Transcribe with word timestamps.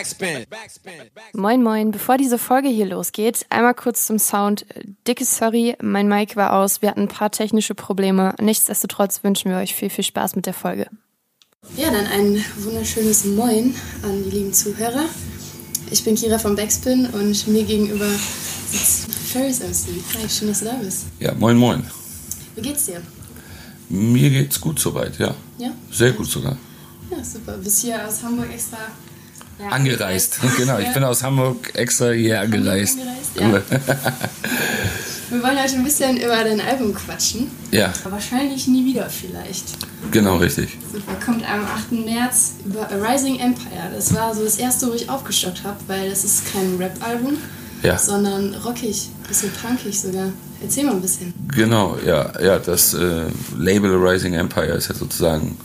Backspin. 0.00 0.46
Moin 1.34 1.62
Moin, 1.62 1.90
bevor 1.90 2.16
diese 2.16 2.38
Folge 2.38 2.68
hier 2.68 2.86
losgeht, 2.86 3.44
einmal 3.50 3.74
kurz 3.74 4.06
zum 4.06 4.18
Sound. 4.18 4.64
Dickes 5.06 5.36
Sorry, 5.36 5.76
mein 5.82 6.08
Mic 6.08 6.36
war 6.36 6.54
aus, 6.54 6.80
wir 6.80 6.88
hatten 6.88 7.02
ein 7.02 7.08
paar 7.08 7.30
technische 7.30 7.74
Probleme. 7.74 8.34
Nichtsdestotrotz 8.40 9.22
wünschen 9.22 9.50
wir 9.50 9.58
euch 9.58 9.74
viel, 9.74 9.90
viel 9.90 10.04
Spaß 10.04 10.36
mit 10.36 10.46
der 10.46 10.54
Folge. 10.54 10.86
Ja, 11.76 11.90
dann 11.90 12.06
ein 12.06 12.42
wunderschönes 12.60 13.26
Moin 13.26 13.74
an 14.02 14.24
die 14.24 14.30
lieben 14.30 14.54
Zuhörer. 14.54 15.04
Ich 15.90 16.02
bin 16.02 16.14
Kira 16.14 16.38
vom 16.38 16.56
Backspin 16.56 17.06
und 17.10 17.46
mir 17.48 17.64
gegenüber 17.64 18.08
sitzt 18.70 19.12
Ferris 19.12 19.60
MC. 19.60 20.02
Hi, 20.14 20.28
schön, 20.30 20.48
dass 20.48 20.60
du 20.60 20.64
da 20.64 20.76
bist. 20.82 21.06
Ja, 21.18 21.34
moin 21.34 21.58
moin. 21.58 21.84
Wie 22.54 22.62
geht's 22.62 22.86
dir? 22.86 23.02
Mir 23.90 24.30
geht's 24.30 24.58
gut 24.58 24.78
soweit, 24.78 25.18
ja. 25.18 25.34
Ja? 25.58 25.72
Sehr 25.92 26.12
gut 26.12 26.26
sogar. 26.26 26.56
Ja, 27.10 27.22
super. 27.22 27.58
Bist 27.58 27.82
hier 27.82 28.08
aus 28.08 28.22
Hamburg 28.22 28.50
extra 28.50 28.78
ja, 29.60 29.68
Angereist. 29.68 30.38
Genau, 30.56 30.78
ich 30.78 30.92
bin 30.92 31.04
aus 31.04 31.22
Hamburg 31.22 31.70
extra 31.74 32.10
hier 32.10 32.40
angereist. 32.40 32.98
angereist 33.36 33.64
ja. 33.70 33.78
Wir 35.30 35.40
wollen 35.44 35.62
heute 35.62 35.74
ein 35.76 35.84
bisschen 35.84 36.16
über 36.16 36.42
dein 36.42 36.60
Album 36.60 36.92
quatschen. 36.92 37.48
Ja, 37.70 37.92
Aber 38.02 38.12
wahrscheinlich 38.14 38.66
nie 38.66 38.84
wieder 38.84 39.08
vielleicht. 39.08 39.64
genau 40.10 40.38
richtig. 40.38 40.76
Super, 40.92 41.12
kommt 41.24 41.48
am 41.48 41.64
8. 41.64 41.92
März 41.92 42.54
über 42.66 42.90
A 42.90 42.94
Rising 42.96 43.38
Empire. 43.38 43.92
Das 43.94 44.12
war 44.12 44.34
so 44.34 44.42
das 44.42 44.56
erste, 44.56 44.88
wo 44.88 44.92
ich 44.94 45.08
aufgestockt 45.08 45.62
habe, 45.62 45.76
weil 45.86 46.10
das 46.10 46.24
ist 46.24 46.52
kein 46.52 46.76
Rap-Album, 46.78 47.38
Ja, 47.84 47.96
sondern 47.96 48.54
rockig, 48.56 49.08
bisschen 49.28 49.52
punkig 49.52 50.00
sogar. 50.00 50.30
Erzähl 50.60 50.84
mal 50.84 50.94
ein 50.94 51.00
bisschen. 51.00 51.32
genau, 51.54 51.96
ja, 52.04 52.32
ja, 52.42 52.58
das 52.58 52.92
äh, 52.94 53.26
Label 53.56 53.94
Rising 54.04 54.34
Empire 54.34 54.72
ist 54.72 54.88
ja 54.88 54.94
sozusagen 54.96 55.56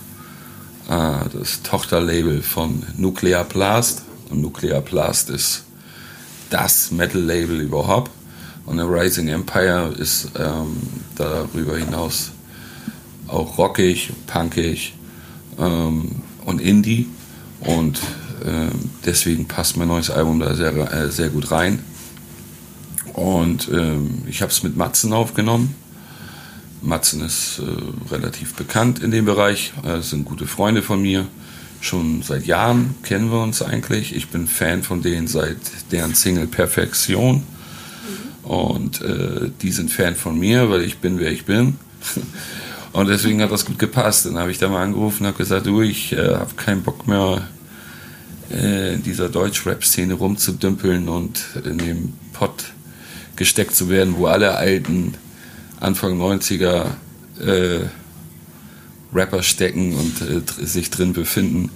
das 0.88 1.62
Tochterlabel 1.64 2.42
von 2.42 2.84
Nuclear 2.98 3.44
Blast. 3.44 4.04
Und 4.30 4.42
Nuclear 4.42 4.82
Blast 4.82 5.30
ist 5.30 5.64
das 6.50 6.92
Metal-Label 6.92 7.62
überhaupt. 7.62 8.12
Und 8.66 8.77
der 8.77 8.90
Rising 8.90 9.27
Empire 9.27 9.94
ist 9.98 10.32
ähm, 10.40 10.77
darüber 11.16 11.77
hinaus 11.77 12.32
auch 13.27 13.58
rockig, 13.58 14.12
punkig 14.27 14.94
ähm, 15.60 16.22
und 16.46 16.62
Indie. 16.62 17.08
Und 17.62 17.99
ähm, 18.46 18.72
deswegen 19.05 19.48
passt 19.48 19.77
mein 19.77 19.88
neues 19.88 20.10
Album 20.10 20.40
da 20.40 20.55
sehr, 20.55 20.74
äh, 20.94 21.10
sehr 21.10 21.30
gut 21.30 21.52
rein. 21.52 21.80
Und 23.14 23.70
ähm, 23.70 24.24
ich 24.27 24.42
habe 24.42 24.52
es 24.52 24.64
mit 24.64 24.76
Matzen 24.76 25.14
aufgenommen. 25.14 25.76
Matzen 26.86 27.22
ist 27.22 27.60
äh, 27.60 28.14
relativ 28.14 28.54
bekannt 28.54 29.00
in 29.00 29.12
dem 29.12 29.26
Bereich, 29.26 29.74
äh, 29.84 30.02
sind 30.02 30.26
gute 30.26 30.48
Freunde 30.48 30.82
von 30.82 31.02
mir. 31.02 31.26
Schon 31.82 32.22
seit 32.22 32.46
Jahren 32.46 32.96
kennen 33.04 33.32
wir 33.32 33.42
uns 33.42 33.62
eigentlich. 33.62 34.16
Ich 34.16 34.30
bin 34.30 34.48
Fan 34.48 34.84
von 34.84 35.02
denen 35.02 35.27
seit 35.27 35.58
deren 35.92 36.16
Single 36.16 36.48
Perfektion. 36.48 37.44
Und 38.44 39.02
äh, 39.02 39.52
die 39.62 39.72
sind 39.72 39.92
Fan 39.92 40.16
von 40.16 40.40
mir, 40.40 40.70
weil 40.70 40.84
ich 40.84 41.00
bin, 41.00 41.20
wer 41.20 41.32
ich 41.32 41.46
bin. 41.46 41.77
Und 42.94 43.10
deswegen 43.10 43.42
hat 43.42 43.52
das 43.52 43.66
gut 43.66 43.77
gepasst. 43.77 44.26
Dann 44.26 44.38
habe 44.38 44.52
ich 44.52 44.58
da 44.58 44.70
mal 44.70 44.82
angerufen 44.82 45.24
und 45.24 45.27
habe 45.27 45.38
gesagt, 45.38 45.66
du, 45.66 45.82
ich 45.82 46.14
äh, 46.14 46.36
habe 46.36 46.54
keinen 46.55 46.82
Bock 46.82 47.10
mehr 47.10 47.46
äh, 48.49 48.94
in 48.94 49.04
dieser 49.04 49.27
Deutsch-Rap-Szene 49.27 50.14
rumzudümpeln 50.14 51.10
und 51.10 51.44
in 51.66 51.77
dem 51.77 52.14
Pott 52.32 52.64
gesteckt 53.36 53.76
zu 53.76 53.90
werden, 53.90 54.16
wo 54.16 54.27
alle 54.27 54.55
alten 54.55 55.16
Anfang 55.79 56.20
90er 56.20 56.85
äh, 57.40 57.79
Rapper 59.13 59.43
stecken 59.43 59.95
und 59.95 60.21
äh, 60.21 60.65
sich 60.65 60.90
drin 60.90 61.13
befinden. 61.13 61.71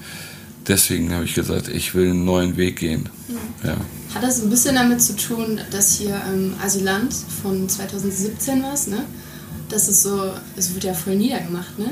Deswegen 0.67 1.13
habe 1.13 1.25
ich 1.25 1.33
gesagt, 1.33 1.67
ich 1.67 1.95
will 1.95 2.11
einen 2.11 2.25
neuen 2.25 2.57
Weg 2.57 2.77
gehen. 2.77 3.09
Ja. 3.63 3.75
Hat 4.13 4.23
das 4.23 4.41
ein 4.41 4.49
bisschen 4.49 4.75
damit 4.75 5.01
zu 5.01 5.15
tun, 5.15 5.59
dass 5.71 5.97
hier 5.97 6.21
ähm, 6.31 6.53
Asylant 6.63 7.13
von 7.41 7.67
2017 7.67 8.61
war, 8.61 8.73
ne? 8.87 9.05
Das 9.69 9.87
ist 9.87 10.03
so, 10.03 10.31
es 10.55 10.73
wird 10.73 10.83
ja 10.83 10.93
voll 10.93 11.15
niedergemacht, 11.15 11.77
ne? 11.77 11.91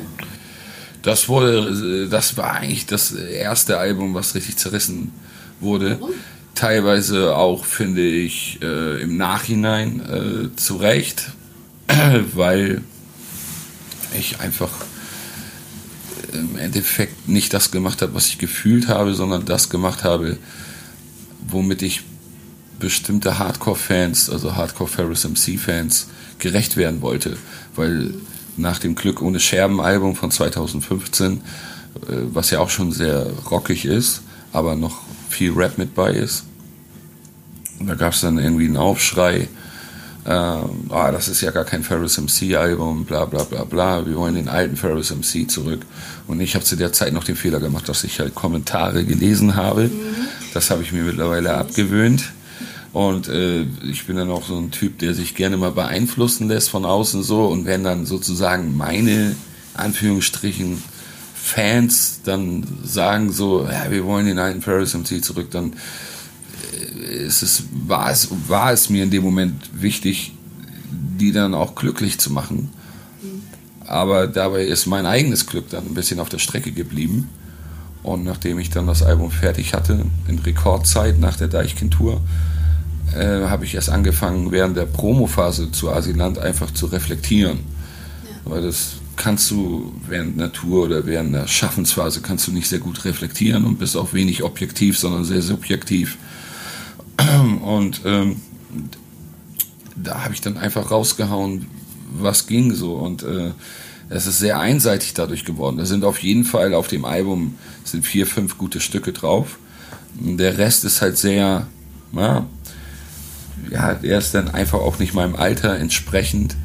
Das 1.01 1.29
wurde, 1.29 2.07
das 2.09 2.37
war 2.37 2.53
eigentlich 2.55 2.85
das 2.85 3.11
erste 3.11 3.77
Album, 3.77 4.13
was 4.13 4.35
richtig 4.35 4.57
zerrissen 4.57 5.11
wurde. 5.59 5.97
Warum? 5.99 6.13
Teilweise 6.55 7.35
auch, 7.35 7.65
finde 7.65 8.05
ich, 8.05 8.59
äh, 8.63 9.01
im 9.01 9.15
Nachhinein 9.15 10.01
äh, 10.01 10.55
zu 10.55 10.77
Recht, 10.77 11.31
weil 12.33 12.81
ich 14.17 14.39
einfach 14.39 14.71
im 16.33 16.57
Endeffekt 16.57 17.27
nicht 17.27 17.53
das 17.53 17.71
gemacht 17.71 18.01
habe, 18.01 18.13
was 18.13 18.27
ich 18.27 18.37
gefühlt 18.37 18.87
habe, 18.87 19.13
sondern 19.13 19.45
das 19.45 19.69
gemacht 19.69 20.03
habe, 20.03 20.37
womit 21.47 21.81
ich 21.81 22.03
bestimmte 22.79 23.39
Hardcore-Fans, 23.39 24.29
also 24.29 24.55
Hardcore 24.55 24.89
Ferris 24.89 25.27
MC-Fans, 25.27 26.07
gerecht 26.39 26.77
werden 26.77 27.01
wollte. 27.01 27.37
Weil 27.75 28.13
nach 28.55 28.79
dem 28.79 28.95
Glück 28.95 29.21
ohne 29.21 29.39
Scherben-Album 29.39 30.15
von 30.15 30.31
2015, 30.31 31.33
äh, 31.33 31.39
was 32.31 32.51
ja 32.51 32.59
auch 32.59 32.69
schon 32.69 32.91
sehr 32.91 33.27
rockig 33.49 33.85
ist, 33.85 34.21
aber 34.53 34.75
noch 34.75 35.01
viel 35.29 35.53
Rap 35.53 35.77
mit 35.77 35.95
bei 35.95 36.11
ist, 36.11 36.43
da 37.79 37.95
gab 37.95 38.13
es 38.13 38.21
dann 38.21 38.39
irgendwie 38.39 38.65
einen 38.65 38.77
Aufschrei, 38.77 39.47
ähm, 40.27 40.89
ah, 40.89 41.11
das 41.11 41.29
ist 41.29 41.39
ja 41.39 41.51
gar 41.51 41.63
kein 41.63 41.83
Ferris 41.83 42.17
MC-Album, 42.17 43.05
bla 43.05 43.23
bla 43.25 43.43
bla 43.43 43.63
bla, 43.63 44.05
wir 44.05 44.15
wollen 44.15 44.35
den 44.35 44.49
alten 44.49 44.75
Ferris 44.75 45.09
MC 45.09 45.49
zurück. 45.49 45.85
Und 46.27 46.41
ich 46.41 46.55
habe 46.55 46.65
zu 46.65 46.75
der 46.75 46.91
Zeit 46.91 47.13
noch 47.13 47.23
den 47.23 47.37
Fehler 47.37 47.61
gemacht, 47.61 47.87
dass 47.87 48.03
ich 48.03 48.19
halt 48.19 48.35
Kommentare 48.35 49.05
gelesen 49.05 49.55
habe. 49.55 49.89
Das 50.53 50.69
habe 50.69 50.83
ich 50.83 50.91
mir 50.91 51.03
mittlerweile 51.03 51.53
abgewöhnt. 51.53 52.33
Und 52.91 53.29
äh, 53.29 53.65
ich 53.89 54.05
bin 54.05 54.17
dann 54.17 54.29
auch 54.29 54.45
so 54.45 54.57
ein 54.57 54.71
Typ, 54.71 54.99
der 54.99 55.13
sich 55.13 55.33
gerne 55.33 55.55
mal 55.55 55.71
beeinflussen 55.71 56.49
lässt 56.49 56.69
von 56.69 56.83
außen 56.83 57.23
so. 57.23 57.45
Und 57.45 57.65
wenn 57.65 57.85
dann 57.85 58.05
sozusagen 58.05 58.75
meine, 58.75 59.35
Anführungsstrichen, 59.75 60.83
Fans 61.35 62.19
dann 62.25 62.65
sagen 62.83 63.31
so, 63.31 63.65
ja, 63.71 63.89
wir 63.89 64.03
wollen 64.03 64.25
den 64.25 64.39
alten 64.39 64.61
Ferris 64.61 64.93
MC 64.93 65.23
zurück, 65.23 65.47
dann 65.51 65.73
ist 67.07 67.41
es, 67.41 67.63
war, 67.71 68.11
es, 68.11 68.29
war 68.47 68.71
es 68.71 68.89
mir 68.89 69.03
in 69.03 69.11
dem 69.11 69.23
Moment 69.23 69.69
wichtig, 69.73 70.33
die 71.19 71.31
dann 71.31 71.53
auch 71.53 71.75
glücklich 71.75 72.19
zu 72.19 72.31
machen. 72.31 72.69
Aber 73.85 74.27
dabei 74.27 74.65
ist 74.65 74.85
mein 74.85 75.05
eigenes 75.05 75.47
Glück 75.47 75.69
dann 75.69 75.85
ein 75.85 75.93
bisschen 75.93 76.19
auf 76.19 76.29
der 76.29 76.39
Strecke 76.39 76.71
geblieben. 76.71 77.29
Und 78.03 78.23
nachdem 78.23 78.59
ich 78.59 78.69
dann 78.69 78.87
das 78.87 79.03
Album 79.03 79.31
fertig 79.31 79.73
hatte, 79.73 80.05
in 80.27 80.39
Rekordzeit 80.39 81.19
nach 81.19 81.35
der 81.35 81.47
Deichkind-Tour, 81.47 82.21
äh, 83.15 83.47
habe 83.47 83.65
ich 83.65 83.75
erst 83.75 83.89
angefangen, 83.89 84.51
während 84.51 84.77
der 84.77 84.85
Promophase 84.85 85.71
zu 85.71 85.91
Asiland 85.91 86.37
einfach 86.37 86.71
zu 86.71 86.87
reflektieren. 86.87 87.59
Weil 88.45 88.61
das 88.61 88.97
kannst 89.15 89.49
du 89.51 89.93
während 90.07 90.39
einer 90.39 90.51
Tour 90.51 90.85
oder 90.85 91.05
während 91.05 91.35
einer 91.35 91.47
Schaffensphase 91.47 92.21
kannst 92.21 92.47
du 92.47 92.51
nicht 92.51 92.67
sehr 92.67 92.79
gut 92.79 93.03
reflektieren 93.03 93.65
und 93.65 93.79
bist 93.79 93.97
auch 93.97 94.13
wenig 94.13 94.43
objektiv, 94.43 94.97
sondern 94.97 95.25
sehr 95.25 95.41
subjektiv. 95.41 96.17
Und 97.63 98.01
ähm, 98.05 98.37
da 99.95 100.23
habe 100.23 100.33
ich 100.33 100.41
dann 100.41 100.57
einfach 100.57 100.91
rausgehauen, 100.91 101.67
was 102.11 102.47
ging 102.47 102.73
so. 102.73 102.93
Und 102.95 103.23
äh, 103.23 103.51
es 104.09 104.27
ist 104.27 104.39
sehr 104.39 104.59
einseitig 104.59 105.13
dadurch 105.13 105.43
geworden. 105.43 105.77
Da 105.77 105.85
sind 105.85 106.03
auf 106.03 106.19
jeden 106.19 106.45
Fall 106.45 106.73
auf 106.73 106.87
dem 106.87 107.05
Album 107.05 107.55
sind 107.83 108.05
vier, 108.05 108.25
fünf 108.25 108.57
gute 108.57 108.79
Stücke 108.79 109.11
drauf. 109.11 109.57
Der 110.19 110.57
Rest 110.57 110.85
ist 110.85 111.01
halt 111.01 111.17
sehr, 111.17 111.67
ja, 112.13 112.45
ja, 113.69 113.93
der 113.93 114.17
ist 114.17 114.33
dann 114.33 114.49
einfach 114.49 114.79
auch 114.79 114.99
nicht 114.99 115.13
meinem 115.13 115.35
Alter 115.35 115.77
entsprechend 115.77 116.55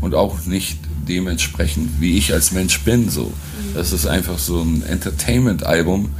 und 0.00 0.14
auch 0.14 0.44
nicht 0.46 0.78
dementsprechend, 1.08 2.00
wie 2.00 2.18
ich 2.18 2.32
als 2.32 2.52
Mensch 2.52 2.80
bin. 2.82 3.08
So, 3.08 3.32
das 3.74 3.92
ist 3.92 4.06
einfach 4.06 4.38
so 4.38 4.60
ein 4.60 4.82
Entertainment-Album 4.82 6.10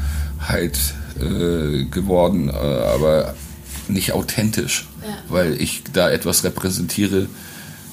halt 0.41 0.79
äh, 1.19 1.85
geworden, 1.85 2.49
äh, 2.49 2.53
aber 2.53 3.35
nicht 3.93 4.13
authentisch, 4.13 4.87
Ja. 5.03 5.15
weil 5.29 5.61
ich 5.61 5.83
da 5.93 6.11
etwas 6.11 6.45
repräsentiere, 6.45 7.27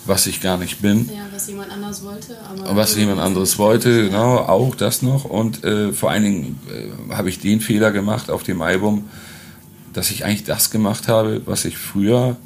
was 0.05 0.25
ich 0.27 0.39
gar 0.41 0.57
nicht 0.57 0.81
bin. 0.81 1.09
Ja, 1.09 1.25
was 1.33 1.47
jemand 1.47 1.71
anders 1.71 2.03
wollte. 2.03 2.37
Was 2.69 2.95
jemand 2.95 3.19
anderes 3.19 3.57
wollte, 3.57 4.05
genau, 4.05 4.37
auch 4.37 4.73
das 4.75 5.01
noch. 5.01 5.25
Und 5.25 5.63
äh, 5.63 5.91
vor 5.91 6.11
allen 6.11 6.23
Dingen 6.23 6.59
äh, 6.69 7.13
habe 7.13 7.29
ich 7.29 7.39
den 7.39 7.59
Fehler 7.59 7.91
gemacht 7.91 8.29
auf 8.29 8.43
dem 8.43 8.61
Album, 8.61 9.05
dass 9.93 10.09
ich 10.11 10.23
eigentlich 10.23 10.45
das 10.45 10.69
gemacht 10.71 11.07
habe, 11.07 11.41
was 11.45 11.65
ich 11.65 11.77
früher, 11.77 12.37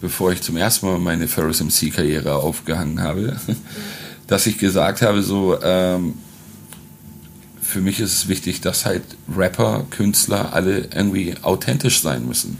bevor 0.00 0.32
ich 0.32 0.42
zum 0.42 0.56
ersten 0.56 0.86
Mal 0.86 0.98
meine 0.98 1.26
Ferris 1.28 1.60
MC-Karriere 1.60 2.36
aufgehangen 2.36 3.02
habe, 3.02 3.36
dass 4.28 4.46
ich 4.46 4.58
gesagt 4.58 5.02
habe, 5.02 5.22
so, 5.22 5.60
ähm, 5.62 6.14
für 7.60 7.80
mich 7.80 8.00
ist 8.00 8.12
es 8.12 8.28
wichtig, 8.28 8.60
dass 8.60 8.84
halt 8.84 9.02
Rapper, 9.36 9.84
Künstler 9.90 10.52
alle 10.54 10.88
irgendwie 10.94 11.34
authentisch 11.42 12.02
sein 12.02 12.26
müssen. 12.26 12.58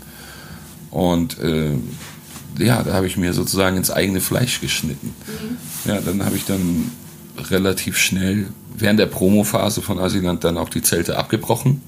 Und 0.90 1.38
äh, 1.38 1.72
ja, 2.58 2.82
da 2.82 2.94
habe 2.94 3.06
ich 3.06 3.16
mir 3.16 3.32
sozusagen 3.32 3.76
ins 3.76 3.90
eigene 3.90 4.20
Fleisch 4.20 4.60
geschnitten. 4.60 5.14
Ja, 5.84 6.00
dann 6.00 6.24
habe 6.24 6.36
ich 6.36 6.44
dann 6.44 6.90
relativ 7.38 7.96
schnell 7.96 8.48
während 8.76 8.98
der 8.98 9.06
Promophase 9.06 9.82
von 9.82 9.98
Asiland 9.98 10.44
dann 10.44 10.58
auch 10.58 10.68
die 10.68 10.82
Zelte 10.82 11.16
abgebrochen, 11.16 11.80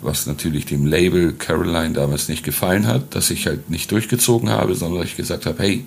was 0.00 0.26
natürlich 0.26 0.66
dem 0.66 0.86
Label 0.86 1.32
Caroline 1.32 1.92
damals 1.92 2.28
nicht 2.28 2.44
gefallen 2.44 2.86
hat, 2.86 3.14
dass 3.14 3.30
ich 3.30 3.46
halt 3.46 3.70
nicht 3.70 3.90
durchgezogen 3.90 4.50
habe, 4.50 4.74
sondern 4.74 5.04
ich 5.04 5.16
gesagt 5.16 5.46
habe, 5.46 5.62
hey, 5.62 5.84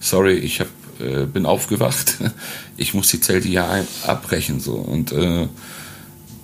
sorry, 0.00 0.34
ich 0.34 0.60
hab, 0.60 0.68
äh, 1.00 1.24
bin 1.26 1.46
aufgewacht, 1.46 2.18
ich 2.76 2.94
muss 2.94 3.08
die 3.08 3.20
Zelte 3.20 3.48
ja 3.48 3.82
abbrechen 4.06 4.60
so. 4.60 4.74
Und 4.74 5.12
äh, 5.12 5.48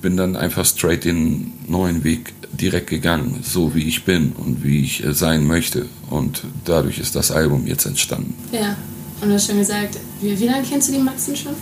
bin 0.04 0.18
dann 0.18 0.36
einfach 0.36 0.66
straight 0.66 1.06
den 1.06 1.54
neuen 1.66 2.04
Weg 2.04 2.34
direkt 2.52 2.90
gegangen, 2.90 3.40
so 3.42 3.74
wie 3.74 3.88
ich 3.88 4.04
bin 4.04 4.32
und 4.32 4.62
wie 4.62 4.84
ich 4.84 5.02
äh, 5.02 5.14
sein 5.14 5.46
möchte 5.46 5.86
und 6.10 6.42
dadurch 6.66 6.98
ist 6.98 7.16
das 7.16 7.30
Album 7.30 7.66
jetzt 7.66 7.86
entstanden. 7.86 8.34
Ja, 8.52 8.76
und 9.22 9.28
du 9.28 9.34
hast 9.34 9.46
schon 9.46 9.56
gesagt, 9.56 9.98
wie, 10.20 10.38
wie 10.38 10.44
lange 10.46 10.62
kennst 10.62 10.88
du 10.88 10.92
die 10.92 10.98
Maxen 10.98 11.34
schon? 11.34 11.54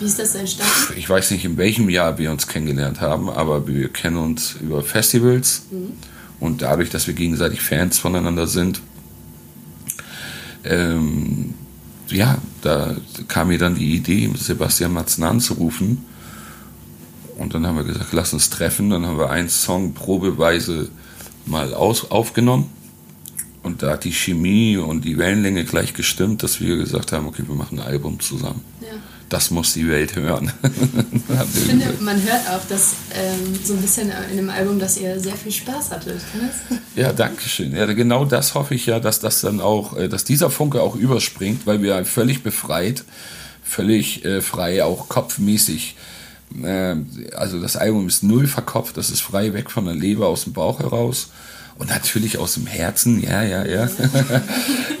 Wie 0.00 0.06
ist 0.06 0.18
das 0.18 0.34
entstanden? 0.34 0.72
Ich 0.96 1.08
weiß 1.08 1.30
nicht, 1.30 1.44
in 1.44 1.56
welchem 1.56 1.88
Jahr 1.88 2.18
wir 2.18 2.32
uns 2.32 2.48
kennengelernt 2.48 3.00
haben, 3.00 3.30
aber 3.30 3.68
wir 3.68 3.90
kennen 3.90 4.16
uns 4.16 4.56
über 4.60 4.82
Festivals 4.82 5.66
mhm. 5.70 5.92
und 6.40 6.62
dadurch, 6.62 6.90
dass 6.90 7.06
wir 7.06 7.14
gegenseitig 7.14 7.60
Fans 7.60 8.00
voneinander 8.00 8.48
sind, 8.48 8.80
ähm, 10.64 11.54
ja, 12.08 12.38
da 12.62 12.96
kam 13.28 13.48
mir 13.48 13.58
dann 13.58 13.76
die 13.76 13.94
Idee, 13.94 14.28
Sebastian 14.34 14.92
Matzen 14.92 15.22
anzurufen. 15.22 16.15
Und 17.36 17.54
dann 17.54 17.66
haben 17.66 17.76
wir 17.76 17.84
gesagt, 17.84 18.12
lass 18.12 18.32
uns 18.32 18.50
treffen. 18.50 18.90
Dann 18.90 19.06
haben 19.06 19.18
wir 19.18 19.30
einen 19.30 19.48
Song 19.48 19.94
probeweise 19.94 20.88
mal 21.44 21.74
aus, 21.74 22.10
aufgenommen. 22.10 22.70
Und 23.62 23.82
da 23.82 23.92
hat 23.92 24.04
die 24.04 24.12
Chemie 24.12 24.76
und 24.76 25.04
die 25.04 25.18
Wellenlänge 25.18 25.64
gleich 25.64 25.92
gestimmt, 25.92 26.42
dass 26.42 26.60
wir 26.60 26.76
gesagt 26.76 27.12
haben, 27.12 27.26
okay, 27.26 27.42
wir 27.46 27.54
machen 27.54 27.80
ein 27.80 27.86
Album 27.86 28.20
zusammen. 28.20 28.62
Ja 28.80 28.96
das 29.28 29.50
muss 29.50 29.72
die 29.72 29.88
Welt 29.88 30.14
hören. 30.14 30.52
ich 30.62 31.60
finde, 31.62 31.92
man 32.00 32.22
hört 32.22 32.48
auch 32.48 32.64
dass, 32.68 32.94
ähm, 33.14 33.58
so 33.62 33.74
ein 33.74 33.80
bisschen 33.80 34.12
in 34.30 34.36
dem 34.36 34.50
Album, 34.50 34.78
dass 34.78 34.96
ihr 34.96 35.18
sehr 35.18 35.34
viel 35.34 35.52
Spaß 35.52 35.90
hattet. 35.90 36.20
Ja, 36.94 37.12
danke 37.12 37.46
schön. 37.46 37.76
Ja, 37.76 37.84
genau 37.92 38.24
das 38.24 38.54
hoffe 38.54 38.74
ich 38.74 38.86
ja, 38.86 39.00
dass 39.00 39.20
das 39.20 39.42
dann 39.42 39.60
auch, 39.60 39.98
äh, 39.98 40.08
dass 40.08 40.24
dieser 40.24 40.48
Funke 40.48 40.80
auch 40.80 40.94
überspringt, 40.94 41.66
weil 41.66 41.82
wir 41.82 42.06
völlig 42.06 42.42
befreit, 42.42 43.04
völlig 43.62 44.24
äh, 44.24 44.40
frei, 44.40 44.82
auch 44.82 45.10
kopfmäßig. 45.10 45.96
Äh, 46.62 46.96
also 47.34 47.60
das 47.60 47.76
Album 47.76 48.06
ist 48.06 48.22
null 48.22 48.46
verkopft, 48.46 48.96
das 48.96 49.10
ist 49.10 49.20
frei 49.20 49.52
weg 49.52 49.70
von 49.70 49.84
der 49.84 49.94
Leber 49.94 50.28
aus 50.28 50.44
dem 50.44 50.52
Bauch 50.52 50.80
heraus. 50.80 51.30
Und 51.78 51.90
natürlich 51.90 52.38
aus 52.38 52.54
dem 52.54 52.66
Herzen, 52.66 53.22
ja, 53.22 53.42
ja, 53.42 53.62
ja. 53.66 53.88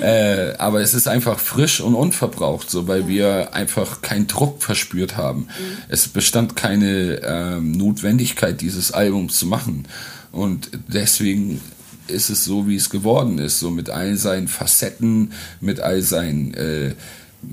äh, 0.00 0.54
aber 0.58 0.82
es 0.82 0.92
ist 0.92 1.08
einfach 1.08 1.38
frisch 1.38 1.80
und 1.80 1.94
unverbraucht, 1.94 2.70
so 2.70 2.86
weil 2.86 3.08
wir 3.08 3.54
einfach 3.54 4.02
keinen 4.02 4.26
Druck 4.26 4.62
verspürt 4.62 5.16
haben. 5.16 5.40
Mhm. 5.40 5.48
Es 5.88 6.06
bestand 6.08 6.54
keine 6.54 7.22
ähm, 7.24 7.72
Notwendigkeit, 7.72 8.60
dieses 8.60 8.92
Album 8.92 9.30
zu 9.30 9.46
machen. 9.46 9.88
Und 10.32 10.68
deswegen 10.88 11.62
ist 12.08 12.28
es 12.28 12.44
so, 12.44 12.68
wie 12.68 12.76
es 12.76 12.90
geworden 12.90 13.38
ist, 13.38 13.58
so 13.58 13.70
mit 13.70 13.88
all 13.88 14.16
seinen 14.16 14.48
Facetten, 14.48 15.32
mit 15.62 15.80
all 15.80 16.02
seinen 16.02 16.52
äh, 16.52 16.94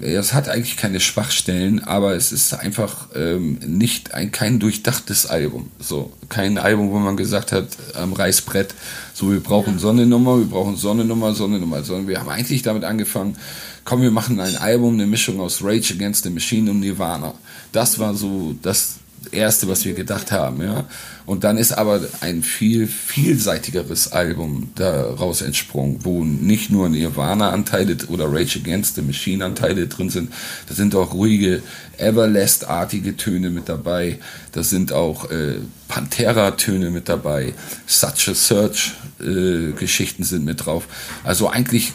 es 0.02 0.34
hat 0.34 0.50
eigentlich 0.50 0.78
keine 0.78 1.00
Schwachstellen, 1.00 1.84
aber 1.84 2.16
es 2.16 2.32
ist 2.32 2.54
einfach 2.54 3.08
ähm, 3.16 3.60
nicht 3.66 4.14
ein 4.14 4.32
kein 4.32 4.60
durchdachtes 4.60 5.26
Album. 5.26 5.70
So 5.80 6.12
kein 6.30 6.58
Album, 6.58 6.92
wo 6.92 7.00
man 7.00 7.18
gesagt 7.18 7.52
hat 7.52 7.68
am 7.94 8.14
Reißbrett, 8.14 8.74
so 9.14 9.32
wir 9.32 9.40
brauchen 9.40 9.80
Sonnennummer, 9.80 10.40
wir 10.40 10.46
brauchen 10.46 10.78
Sonnennummer, 10.78 11.34
Sonnennummer, 11.34 11.84
sondern 11.84 12.08
wir 12.08 12.20
haben 12.20 12.30
eigentlich 12.30 12.64
damit 12.64 12.84
angefangen, 12.84 13.38
komm, 13.86 14.02
wir 14.02 14.12
machen 14.12 14.40
ein 14.40 14.56
Album, 14.56 14.96
eine 14.96 15.06
Mischung 15.06 15.40
aus 15.40 15.64
Rage 15.64 15.94
Against 15.94 16.24
the 16.24 16.30
Machine 16.30 16.72
und 16.72 16.80
Nirvana. 16.80 17.34
Das 17.72 18.00
war 18.00 18.16
so 18.16 18.56
das 18.62 18.96
erste, 19.32 19.68
was 19.68 19.86
wir 19.86 19.94
gedacht 19.94 20.32
haben, 20.32 20.62
ja. 20.62 20.86
Und 21.26 21.46
dann 21.46 21.58
ist 21.58 21.72
aber 21.72 22.02
ein 22.20 22.44
viel 22.44 22.86
vielseitigeres 22.86 24.12
Album 24.12 24.72
daraus 24.76 25.42
entsprungen, 25.42 26.00
wo 26.04 26.24
nicht 26.24 26.70
nur 26.70 26.90
Nirvana-Anteile 26.90 27.96
oder 28.10 28.26
Rage 28.32 28.60
Against 28.60 28.96
the 28.96 29.02
Machine-Anteile 29.02 29.88
drin 29.88 30.10
sind, 30.10 30.34
da 30.68 30.76
sind 30.76 30.96
auch 30.96 31.14
ruhige, 31.14 31.64
Everlast-artige 31.98 33.16
Töne 33.16 33.50
mit 33.50 33.70
dabei, 33.70 34.20
da 34.52 34.64
sind 34.64 34.92
auch 34.92 35.32
äh, 35.32 35.60
Pantera-Töne 35.88 36.90
mit 36.90 37.08
dabei, 37.08 37.54
Such 37.86 38.28
a 38.30 38.34
Search-Geschichten 38.34 40.24
äh, 40.24 40.26
sind 40.26 40.44
mit 40.44 40.66
drauf. 40.66 40.88
Also 41.24 41.50
eigentlich 41.50 41.94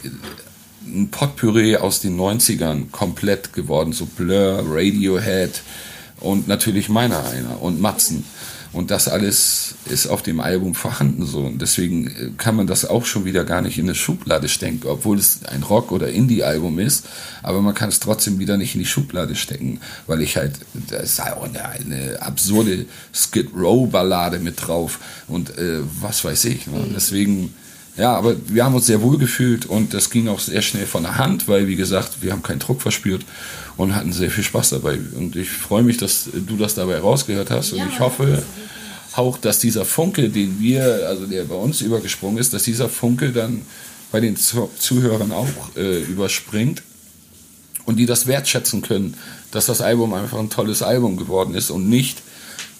ein 0.86 1.10
Potpourri 1.10 1.76
aus 1.76 2.00
den 2.00 2.18
90ern 2.18 2.90
komplett 2.90 3.52
geworden, 3.52 3.92
so 3.92 4.06
Blur, 4.06 4.64
Radiohead, 4.66 5.60
und 6.20 6.48
natürlich 6.48 6.88
meiner 6.88 7.24
einer 7.28 7.62
und 7.62 7.80
Matzen. 7.80 8.24
Und 8.72 8.90
das 8.90 9.08
alles 9.08 9.76
ist 9.86 10.08
auf 10.08 10.22
dem 10.22 10.40
Album 10.40 10.74
vorhanden 10.74 11.24
so. 11.24 11.40
Und 11.40 11.62
deswegen 11.62 12.06
äh, 12.08 12.30
kann 12.36 12.54
man 12.54 12.66
das 12.66 12.84
auch 12.84 13.06
schon 13.06 13.24
wieder 13.24 13.44
gar 13.44 13.62
nicht 13.62 13.78
in 13.78 13.86
eine 13.86 13.94
Schublade 13.94 14.48
stecken, 14.48 14.82
obwohl 14.86 15.18
es 15.18 15.44
ein 15.46 15.62
Rock- 15.62 15.90
oder 15.90 16.10
Indie-Album 16.10 16.78
ist. 16.78 17.06
Aber 17.42 17.62
man 17.62 17.74
kann 17.74 17.88
es 17.88 17.98
trotzdem 17.98 18.38
wieder 18.38 18.58
nicht 18.58 18.74
in 18.74 18.80
die 18.80 18.86
Schublade 18.86 19.36
stecken, 19.36 19.80
weil 20.06 20.20
ich 20.20 20.36
halt, 20.36 20.52
da 20.74 20.96
ist 20.98 21.20
auch 21.20 21.44
eine, 21.44 21.64
eine 21.64 22.20
absurde 22.20 22.84
Skid 23.14 23.48
Row-Ballade 23.56 24.38
mit 24.38 24.66
drauf 24.66 24.98
und 25.28 25.56
äh, 25.56 25.80
was 26.00 26.24
weiß 26.24 26.44
ich. 26.44 26.66
Ne? 26.66 26.88
Deswegen 26.94 27.54
ja, 27.98 28.16
aber 28.16 28.36
wir 28.46 28.64
haben 28.64 28.74
uns 28.74 28.86
sehr 28.86 29.02
wohl 29.02 29.18
gefühlt 29.18 29.66
und 29.66 29.92
das 29.92 30.08
ging 30.08 30.28
auch 30.28 30.38
sehr 30.38 30.62
schnell 30.62 30.86
von 30.86 31.02
der 31.02 31.18
Hand, 31.18 31.48
weil, 31.48 31.66
wie 31.66 31.76
gesagt, 31.76 32.22
wir 32.22 32.32
haben 32.32 32.42
keinen 32.42 32.60
Druck 32.60 32.80
verspürt 32.80 33.24
und 33.76 33.94
hatten 33.94 34.12
sehr 34.12 34.30
viel 34.30 34.44
Spaß 34.44 34.70
dabei. 34.70 34.98
Und 35.16 35.34
ich 35.34 35.50
freue 35.50 35.82
mich, 35.82 35.96
dass 35.96 36.28
du 36.32 36.56
das 36.56 36.74
dabei 36.74 36.98
rausgehört 36.98 37.50
hast 37.50 37.72
und 37.72 37.78
ja, 37.78 37.88
ich 37.92 37.98
hoffe 37.98 38.42
auch, 39.14 39.36
dass 39.36 39.58
dieser 39.58 39.84
Funke, 39.84 40.28
den 40.28 40.60
wir, 40.60 41.08
also 41.08 41.26
der 41.26 41.44
bei 41.44 41.56
uns 41.56 41.80
übergesprungen 41.80 42.38
ist, 42.38 42.54
dass 42.54 42.62
dieser 42.62 42.88
Funke 42.88 43.32
dann 43.32 43.62
bei 44.12 44.20
den 44.20 44.36
Zuhörern 44.36 45.32
auch 45.32 45.76
äh, 45.76 46.02
überspringt 46.02 46.82
und 47.84 47.96
die 47.96 48.06
das 48.06 48.26
wertschätzen 48.26 48.82
können, 48.82 49.14
dass 49.50 49.66
das 49.66 49.80
Album 49.80 50.14
einfach 50.14 50.38
ein 50.38 50.50
tolles 50.50 50.82
Album 50.82 51.16
geworden 51.16 51.54
ist 51.54 51.70
und 51.70 51.88
nicht 51.88 52.22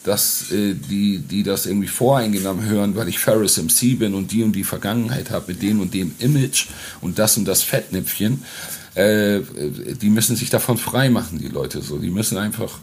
dass 0.08 0.50
äh, 0.50 0.74
die, 0.74 1.18
die 1.18 1.42
das 1.42 1.66
irgendwie 1.66 1.86
voreingenommen 1.86 2.64
hören, 2.64 2.96
weil 2.96 3.08
ich 3.08 3.18
Ferris 3.18 3.58
MC 3.58 3.98
bin 3.98 4.14
und 4.14 4.32
die 4.32 4.42
und 4.42 4.52
die 4.52 4.64
Vergangenheit 4.64 5.30
habe 5.30 5.52
mit 5.52 5.62
dem 5.62 5.80
und 5.80 5.92
dem 5.92 6.14
Image 6.18 6.68
und 7.02 7.18
das 7.18 7.36
und 7.36 7.44
das 7.44 7.62
Fettnäpfchen, 7.62 8.42
äh, 8.94 9.40
die 10.00 10.08
müssen 10.08 10.34
sich 10.34 10.48
davon 10.48 10.78
frei 10.78 11.10
machen, 11.10 11.38
die 11.38 11.48
Leute 11.48 11.82
so. 11.82 11.98
Die 11.98 12.08
müssen 12.08 12.38
einfach, 12.38 12.78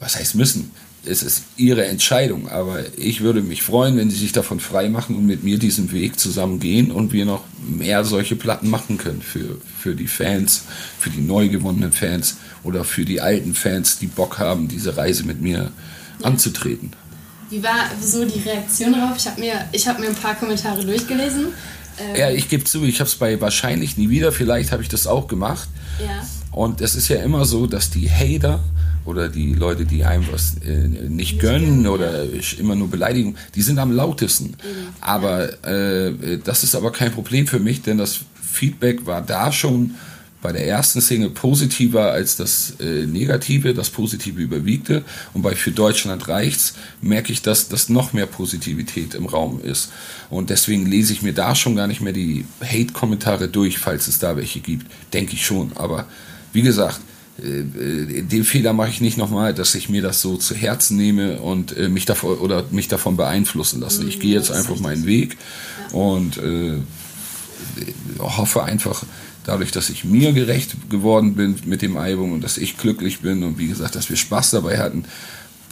was 0.00 0.16
heißt 0.16 0.34
müssen? 0.34 0.72
Es 1.06 1.22
ist 1.22 1.44
ihre 1.56 1.86
Entscheidung, 1.86 2.48
aber 2.48 2.80
ich 2.98 3.20
würde 3.20 3.42
mich 3.42 3.62
freuen, 3.62 3.96
wenn 3.96 4.10
sie 4.10 4.18
sich 4.18 4.32
davon 4.32 4.58
frei 4.58 4.88
machen 4.88 5.14
und 5.16 5.26
mit 5.26 5.44
mir 5.44 5.56
diesen 5.56 5.92
Weg 5.92 6.18
zusammen 6.18 6.58
gehen 6.58 6.90
und 6.90 7.12
wir 7.12 7.24
noch 7.26 7.44
mehr 7.66 8.04
solche 8.04 8.34
Platten 8.34 8.68
machen 8.68 8.98
können 8.98 9.22
für, 9.22 9.56
für 9.78 9.94
die 9.94 10.08
Fans, 10.08 10.64
für 10.98 11.10
die 11.10 11.22
neu 11.22 11.48
gewonnenen 11.48 11.92
Fans 11.92 12.38
oder 12.64 12.84
für 12.84 13.04
die 13.04 13.20
alten 13.20 13.54
Fans, 13.54 13.98
die 13.98 14.08
Bock 14.08 14.40
haben, 14.40 14.66
diese 14.66 14.96
Reise 14.96 15.24
mit 15.24 15.40
mir 15.40 15.60
äh, 15.60 15.99
anzutreten. 16.24 16.92
Wie 17.50 17.62
war 17.62 17.90
so 18.00 18.24
die 18.24 18.38
Reaktion 18.40 18.92
darauf? 18.92 19.16
Ich 19.16 19.26
habe 19.26 19.40
mir, 19.40 19.54
hab 19.54 19.98
mir 19.98 20.08
ein 20.08 20.14
paar 20.14 20.36
Kommentare 20.36 20.84
durchgelesen. 20.84 21.48
Ähm 21.98 22.16
ja, 22.16 22.30
ich 22.30 22.48
gebe 22.48 22.64
zu, 22.64 22.84
ich 22.84 23.00
habe 23.00 23.08
es 23.08 23.16
bei 23.16 23.40
wahrscheinlich 23.40 23.96
nie 23.96 24.08
wieder, 24.08 24.30
vielleicht 24.30 24.72
habe 24.72 24.82
ich 24.82 24.88
das 24.88 25.06
auch 25.06 25.26
gemacht. 25.26 25.68
Ja. 26.00 26.24
Und 26.52 26.80
es 26.80 26.94
ist 26.94 27.08
ja 27.08 27.16
immer 27.22 27.44
so, 27.44 27.66
dass 27.66 27.90
die 27.90 28.08
Hater 28.08 28.60
oder 29.04 29.28
die 29.28 29.54
Leute, 29.54 29.84
die 29.84 30.04
einem 30.04 30.26
was 30.30 30.56
äh, 30.64 30.88
nicht, 30.88 31.10
nicht 31.10 31.38
gönnen 31.40 31.86
oder 31.86 32.24
ja. 32.24 32.40
immer 32.58 32.76
nur 32.76 32.88
beleidigen, 32.88 33.36
die 33.54 33.62
sind 33.62 33.78
am 33.78 33.92
lautesten. 33.92 34.50
Mhm. 34.50 34.56
Aber 35.00 35.64
äh, 35.64 36.38
das 36.44 36.62
ist 36.62 36.74
aber 36.74 36.92
kein 36.92 37.12
Problem 37.12 37.46
für 37.46 37.58
mich, 37.58 37.82
denn 37.82 37.98
das 37.98 38.20
Feedback 38.40 39.06
war 39.06 39.22
da 39.22 39.52
schon 39.52 39.94
bei 40.42 40.52
der 40.52 40.66
ersten 40.66 41.00
Single 41.00 41.30
positiver 41.30 42.12
als 42.12 42.36
das 42.36 42.74
äh, 42.80 43.06
Negative, 43.06 43.74
das 43.74 43.90
Positive 43.90 44.40
überwiegte. 44.40 45.04
Und 45.34 45.42
bei 45.42 45.54
Für 45.54 45.70
Deutschland 45.70 46.28
reicht's 46.28 46.74
merke 47.02 47.32
ich, 47.32 47.42
dass, 47.42 47.68
dass 47.68 47.88
noch 47.88 48.12
mehr 48.12 48.26
Positivität 48.26 49.14
im 49.14 49.26
Raum 49.26 49.60
ist. 49.62 49.92
Und 50.30 50.50
deswegen 50.50 50.86
lese 50.86 51.12
ich 51.12 51.22
mir 51.22 51.34
da 51.34 51.54
schon 51.54 51.76
gar 51.76 51.86
nicht 51.86 52.00
mehr 52.00 52.12
die 52.12 52.46
Hate-Kommentare 52.62 53.48
durch, 53.48 53.78
falls 53.78 54.08
es 54.08 54.18
da 54.18 54.36
welche 54.36 54.60
gibt. 54.60 54.86
Denke 55.12 55.34
ich 55.34 55.44
schon. 55.44 55.72
Aber 55.74 56.06
wie 56.52 56.62
gesagt, 56.62 57.00
äh, 57.42 57.60
äh, 57.60 58.22
den 58.22 58.44
Fehler 58.44 58.72
mache 58.72 58.90
ich 58.90 59.00
nicht 59.00 59.16
nochmal, 59.16 59.54
dass 59.54 59.74
ich 59.74 59.88
mir 59.88 60.02
das 60.02 60.20
so 60.20 60.36
zu 60.36 60.54
Herzen 60.54 60.96
nehme 60.96 61.40
und 61.40 61.76
äh, 61.76 61.88
mich 61.88 62.04
davon 62.04 62.38
oder 62.38 62.64
mich 62.70 62.88
davon 62.88 63.16
beeinflussen 63.16 63.80
lasse. 63.80 64.04
Ich 64.04 64.20
gehe 64.20 64.34
jetzt 64.34 64.50
einfach 64.50 64.78
meinen 64.80 65.06
Weg 65.06 65.36
und 65.92 66.38
äh, 66.38 66.78
hoffe 68.18 68.64
einfach, 68.64 69.04
dadurch, 69.44 69.70
dass 69.70 69.90
ich 69.90 70.04
mir 70.04 70.32
gerecht 70.32 70.90
geworden 70.90 71.34
bin 71.34 71.56
mit 71.64 71.82
dem 71.82 71.96
Album 71.96 72.32
und 72.32 72.42
dass 72.42 72.58
ich 72.58 72.76
glücklich 72.76 73.20
bin 73.20 73.42
und 73.42 73.58
wie 73.58 73.68
gesagt, 73.68 73.94
dass 73.94 74.08
wir 74.08 74.16
Spaß 74.16 74.50
dabei 74.50 74.78
hatten, 74.78 75.04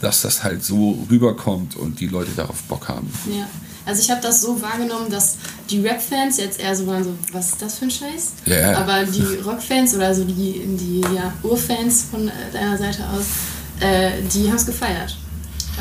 dass 0.01 0.21
das 0.21 0.43
halt 0.43 0.63
so 0.63 1.05
rüberkommt 1.09 1.75
und 1.75 1.99
die 1.99 2.07
Leute 2.07 2.31
darauf 2.35 2.61
Bock 2.63 2.87
haben. 2.87 3.11
Ja. 3.27 3.47
Also 3.85 4.01
ich 4.03 4.11
habe 4.11 4.21
das 4.21 4.41
so 4.41 4.61
wahrgenommen, 4.61 5.09
dass 5.09 5.37
die 5.69 5.81
Rap-Fans 5.81 6.37
jetzt 6.37 6.59
eher 6.59 6.75
so 6.75 6.85
waren 6.85 7.03
so, 7.03 7.15
was 7.31 7.49
ist 7.49 7.61
das 7.61 7.79
für 7.79 7.85
ein 7.85 7.91
Scheiß? 7.91 8.33
Ja. 8.45 8.77
Aber 8.77 9.03
die 9.03 9.35
Rock-Fans 9.45 9.95
oder 9.95 10.13
so 10.13 10.23
die, 10.23 10.63
die 10.77 11.01
ja, 11.15 11.33
Urfans 11.43 12.05
von 12.11 12.29
deiner 12.53 12.77
Seite 12.77 13.03
aus, 13.09 13.25
äh, 13.79 14.11
die 14.33 14.47
haben 14.47 14.57
es 14.57 14.65
gefeiert. 14.65 15.17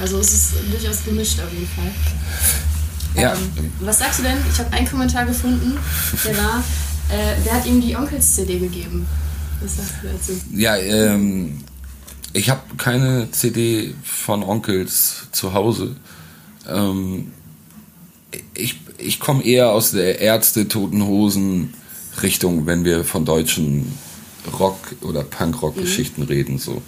Also 0.01 0.19
es 0.21 0.33
ist 0.33 0.53
durchaus 0.71 1.05
gemischt 1.05 1.39
auf 1.41 1.53
jeden 1.53 1.69
Fall. 1.69 3.23
Ja. 3.23 3.35
Ähm, 3.35 3.73
was 3.81 3.99
sagst 3.99 4.21
du 4.21 4.23
denn? 4.23 4.39
Ich 4.51 4.59
habe 4.59 4.73
einen 4.73 4.89
Kommentar 4.89 5.27
gefunden, 5.27 5.77
der 6.25 6.37
war, 6.37 6.65
äh, 7.11 7.37
wer 7.45 7.55
hat 7.55 7.67
ihm 7.67 7.81
die 7.81 7.97
Onkels-CD 7.97 8.59
gegeben? 8.59 9.07
Was 9.61 9.77
sagst 9.77 9.95
du 10.03 10.09
dazu? 10.09 10.33
Ja, 10.55 10.77
ähm, 10.77 11.59
ich 12.33 12.51
habe 12.51 12.61
keine 12.77 13.31
CD 13.31 13.95
von 14.03 14.43
Onkels 14.43 15.29
zu 15.33 15.53
Hause. 15.53 15.97
Ähm, 16.69 17.33
ich 18.55 18.81
ich 18.99 19.21
komme 19.21 19.45
eher 19.45 19.71
aus 19.71 19.93
der 19.93 20.21
Ärzte, 20.21 20.69
Toten 20.69 21.07
Hosen 21.07 21.73
Richtung, 22.23 22.67
wenn 22.67 22.85
wir 22.85 23.05
von 23.05 23.25
deutschen 23.25 23.97
Rock- 24.59 24.97
oder 25.03 25.23
Punkrock-Geschichten 25.23 26.23
mhm. 26.23 26.29
reden. 26.29 26.59
So. 26.59 26.83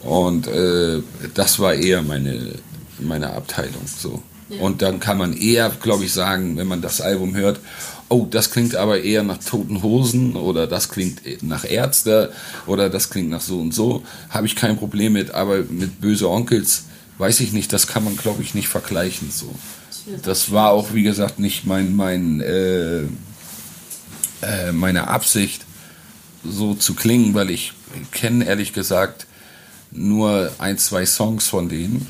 Und 0.00 0.46
äh, 0.48 1.00
das 1.34 1.58
war 1.60 1.74
eher 1.74 2.02
meine, 2.02 2.56
meine 2.98 3.32
Abteilung. 3.32 3.82
So. 3.86 4.22
Ja. 4.48 4.60
Und 4.60 4.82
dann 4.82 5.00
kann 5.00 5.16
man 5.16 5.36
eher, 5.36 5.70
glaube 5.70 6.04
ich, 6.04 6.12
sagen, 6.12 6.56
wenn 6.56 6.66
man 6.66 6.82
das 6.82 7.00
Album 7.00 7.34
hört, 7.34 7.60
oh, 8.08 8.26
das 8.30 8.50
klingt 8.50 8.76
aber 8.76 9.02
eher 9.02 9.22
nach 9.22 9.38
Toten 9.38 9.82
Hosen 9.82 10.36
oder 10.36 10.66
das 10.66 10.88
klingt 10.88 11.42
nach 11.42 11.64
Ärzte 11.64 12.32
oder 12.66 12.90
das 12.90 13.10
klingt 13.10 13.30
nach 13.30 13.40
so 13.40 13.60
und 13.60 13.74
so, 13.74 14.02
habe 14.30 14.46
ich 14.46 14.56
kein 14.56 14.76
Problem 14.76 15.14
mit, 15.14 15.32
aber 15.32 15.58
mit 15.62 16.00
Böse 16.00 16.28
Onkels 16.28 16.84
weiß 17.18 17.40
ich 17.40 17.52
nicht, 17.52 17.72
das 17.72 17.86
kann 17.86 18.04
man, 18.04 18.16
glaube 18.16 18.42
ich, 18.42 18.54
nicht 18.54 18.68
vergleichen. 18.68 19.30
So. 19.30 19.54
Das 20.22 20.52
war 20.52 20.70
auch, 20.70 20.92
wie 20.92 21.02
gesagt, 21.02 21.38
nicht 21.38 21.64
mein, 21.66 21.94
mein, 21.94 22.40
äh, 22.40 23.02
äh, 24.42 24.72
meine 24.72 25.08
Absicht, 25.08 25.64
so 26.44 26.74
zu 26.74 26.94
klingen, 26.94 27.34
weil 27.34 27.50
ich 27.50 27.72
kenne 28.10 28.44
ehrlich 28.44 28.72
gesagt 28.72 29.26
nur 29.90 30.52
ein, 30.58 30.76
zwei 30.76 31.06
Songs 31.06 31.48
von 31.48 31.68
denen. 31.68 32.06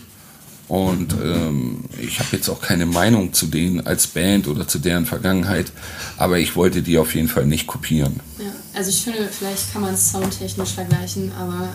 Und 0.66 1.12
ähm, 1.22 1.84
ich 2.00 2.18
habe 2.20 2.30
jetzt 2.32 2.48
auch 2.48 2.60
keine 2.60 2.86
Meinung 2.86 3.32
zu 3.34 3.46
denen 3.46 3.86
als 3.86 4.06
Band 4.06 4.48
oder 4.48 4.66
zu 4.66 4.78
deren 4.78 5.04
Vergangenheit, 5.04 5.70
aber 6.16 6.38
ich 6.38 6.56
wollte 6.56 6.80
die 6.80 6.96
auf 6.98 7.14
jeden 7.14 7.28
Fall 7.28 7.46
nicht 7.46 7.66
kopieren. 7.66 8.20
Ja, 8.38 8.46
also 8.72 8.88
ich 8.88 9.02
finde, 9.02 9.28
vielleicht 9.30 9.72
kann 9.72 9.82
man 9.82 9.94
es 9.94 10.10
soundtechnisch 10.10 10.70
vergleichen, 10.70 11.32
aber 11.38 11.68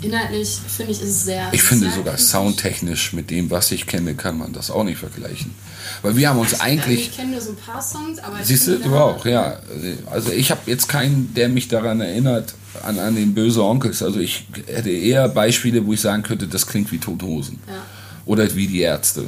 inhaltlich 0.00 0.58
finde 0.66 0.92
ich 0.92 1.02
ist 1.02 1.08
es 1.08 1.24
sehr. 1.24 1.48
Ich 1.52 1.62
finde 1.62 1.90
sogar 1.90 2.16
soundtechnisch 2.16 3.12
mit 3.12 3.30
dem, 3.30 3.50
was 3.50 3.70
ich 3.70 3.86
kenne, 3.86 4.14
kann 4.14 4.38
man 4.38 4.52
das 4.54 4.70
auch 4.70 4.84
nicht 4.84 4.98
vergleichen. 4.98 5.54
Weil 6.00 6.16
wir 6.16 6.30
haben 6.30 6.38
uns 6.38 6.54
also, 6.54 6.64
eigentlich. 6.64 7.08
Ich 7.08 7.16
kenne 7.16 7.32
nur 7.32 7.40
so 7.40 7.50
ein 7.50 7.56
paar 7.56 7.82
Songs, 7.82 8.18
aber. 8.18 8.42
Siehst 8.42 8.66
du, 8.66 8.78
du 8.78 8.94
auch, 8.96 9.24
ja. 9.26 9.58
Also 10.10 10.32
ich 10.32 10.50
habe 10.50 10.62
jetzt 10.66 10.88
keinen, 10.88 11.34
der 11.34 11.48
mich 11.48 11.68
daran 11.68 12.00
erinnert, 12.00 12.54
an, 12.82 12.98
an 12.98 13.14
den 13.14 13.34
böse 13.34 13.62
Onkels. 13.62 14.02
Also 14.02 14.20
ich 14.20 14.46
hätte 14.66 14.90
eher 14.90 15.28
Beispiele, 15.28 15.86
wo 15.86 15.92
ich 15.92 16.00
sagen 16.00 16.22
könnte, 16.22 16.46
das 16.46 16.66
klingt 16.66 16.90
wie 16.92 16.98
Tote 16.98 17.26
Hosen. 17.26 17.58
Ja. 17.68 17.82
Oder 18.24 18.54
wie 18.54 18.66
die 18.66 18.80
Ärzte. 18.80 19.24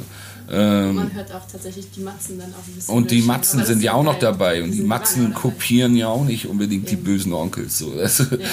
Ähm, 0.51 0.95
man 0.95 1.13
hört 1.13 1.33
auch 1.33 1.47
tatsächlich 1.51 1.89
die 1.91 2.01
Matzen 2.01 2.37
dann 2.37 2.53
auch 2.53 2.67
ein 2.67 2.73
bisschen. 2.75 2.93
Und 2.93 3.11
die 3.11 3.21
Matzen 3.21 3.65
sind 3.65 3.81
ja 3.81 3.93
auch 3.93 4.03
noch 4.03 4.19
dabei. 4.19 4.61
Und 4.61 4.71
die, 4.71 4.81
Matzen 4.81 5.33
kopieren 5.33 5.95
ja 5.95 6.07
auch 6.07 6.23
nicht 6.23 6.47
unbedingt 6.47 6.87
Eben. 6.91 7.03
die 7.03 7.03
bösen 7.03 7.33
Onkels. 7.33 7.79
So. 7.79 7.93
Also, 7.93 8.23
ja, 8.23 8.37
ja. 8.37 8.47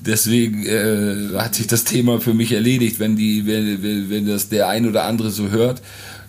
Deswegen 0.00 0.66
äh, 0.66 1.38
hat 1.38 1.54
sich 1.54 1.66
das 1.66 1.84
Thema 1.84 2.20
für 2.20 2.34
mich 2.34 2.52
erledigt, 2.52 3.00
wenn, 3.00 3.16
die, 3.16 3.46
wenn, 3.46 4.10
wenn 4.10 4.26
das 4.26 4.48
der 4.48 4.68
ein 4.68 4.86
oder 4.86 5.04
andere 5.04 5.30
so 5.30 5.48
hört. 5.48 5.80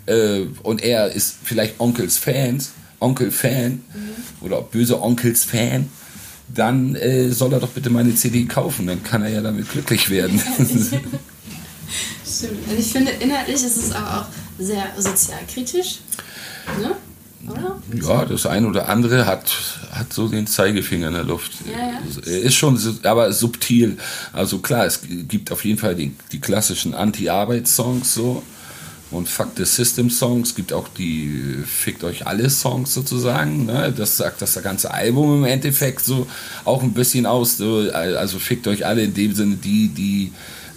Äh, 0.06 0.44
und 0.64 0.82
er 0.82 1.12
ist 1.12 1.36
vielleicht 1.44 1.80
Onkels 1.80 2.18
Fans, 2.18 2.72
Onkel-Fan 3.00 3.72
mhm. 3.72 4.46
oder 4.46 4.62
böse 4.62 5.02
Onkels-Fan 5.02 5.90
dann 6.54 6.96
äh, 6.96 7.30
soll 7.30 7.54
er 7.54 7.62
doch 7.62 7.70
bitte 7.70 7.90
meine 7.90 8.14
CD 8.14 8.44
kaufen, 8.44 8.86
dann 8.86 9.02
kann 9.04 9.22
er 9.22 9.30
ja 9.30 9.42
damit 9.42 9.70
glücklich 9.72 10.10
werden. 10.10 10.42
Stimmt. 12.26 12.68
Also 12.68 12.80
ich 12.80 12.92
finde, 12.92 13.12
inhaltlich 13.12 13.56
ist 13.56 13.78
es 13.78 13.92
aber 13.92 14.22
auch 14.22 14.26
sehr 14.60 14.84
sozialkritisch. 14.98 16.00
Ne? 16.80 16.96
Oder? 17.50 17.82
Ja, 17.94 18.26
das 18.26 18.46
eine 18.46 18.68
oder 18.68 18.88
andere 18.88 19.26
hat, 19.26 19.52
hat 19.92 20.14
so 20.14 20.28
den 20.28 20.46
Zeigefinger 20.46 21.08
in 21.08 21.14
der 21.14 21.24
Luft. 21.24 21.54
Ja, 21.66 21.94
ja. 21.94 22.32
Ist 22.32 22.56
schon, 22.56 22.80
aber 23.04 23.34
subtil. 23.34 23.98
Also 24.32 24.60
klar, 24.60 24.86
es 24.86 25.02
gibt 25.28 25.52
auf 25.52 25.66
jeden 25.66 25.80
Fall 25.80 25.96
die, 25.96 26.14
die 26.32 26.40
klassischen 26.40 26.94
Anti-Arbeits-Songs 26.94 28.14
so 28.14 28.44
und 29.10 29.28
Fuck 29.28 29.50
the 29.58 29.66
System 29.66 30.10
Songs, 30.10 30.56
gibt 30.56 30.72
auch 30.72 30.88
die 30.88 31.64
Fickt 31.66 32.04
euch 32.04 32.28
alle 32.28 32.50
Songs 32.50 32.94
sozusagen. 32.94 33.66
Ne? 33.66 33.94
Das 33.96 34.18
sagt 34.18 34.42
das 34.42 34.62
ganze 34.62 34.92
Album 34.94 35.40
im 35.40 35.46
Endeffekt 35.46 36.06
so 36.06 36.28
auch 36.64 36.84
ein 36.84 36.94
bisschen 36.94 37.26
aus. 37.26 37.58
So, 37.58 37.90
also 37.92 38.40
Fickt 38.40 38.68
euch 38.68 38.86
alle 38.86 39.04
in 39.04 39.14
dem 39.14 39.34
Sinne 39.36 39.56
die, 39.56 39.90
die 39.90 40.32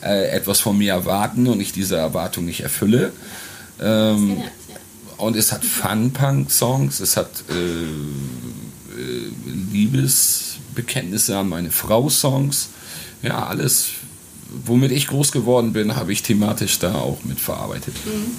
äh, 0.04 0.28
etwas 0.28 0.60
von 0.60 0.76
mir 0.76 0.92
erwarten 0.92 1.46
und 1.46 1.60
ich 1.60 1.72
diese 1.72 1.96
Erwartung 1.96 2.44
nicht 2.44 2.60
erfülle. 2.60 3.12
Ähm, 3.80 4.42
und 5.16 5.36
es 5.36 5.52
hat 5.52 5.64
Fun-Punk-Songs, 5.64 7.00
es 7.00 7.16
hat 7.16 7.30
äh, 7.48 7.54
äh, 7.54 9.30
Liebesbekenntnisse 9.72 11.38
an 11.38 11.48
meine 11.48 11.70
Frau-Songs. 11.70 12.68
Ja, 13.22 13.46
alles, 13.46 13.86
womit 14.66 14.92
ich 14.92 15.06
groß 15.06 15.32
geworden 15.32 15.72
bin, 15.72 15.96
habe 15.96 16.12
ich 16.12 16.22
thematisch 16.22 16.78
da 16.78 16.94
auch 16.94 17.24
mitverarbeitet. 17.24 17.94
Mhm. 18.04 18.32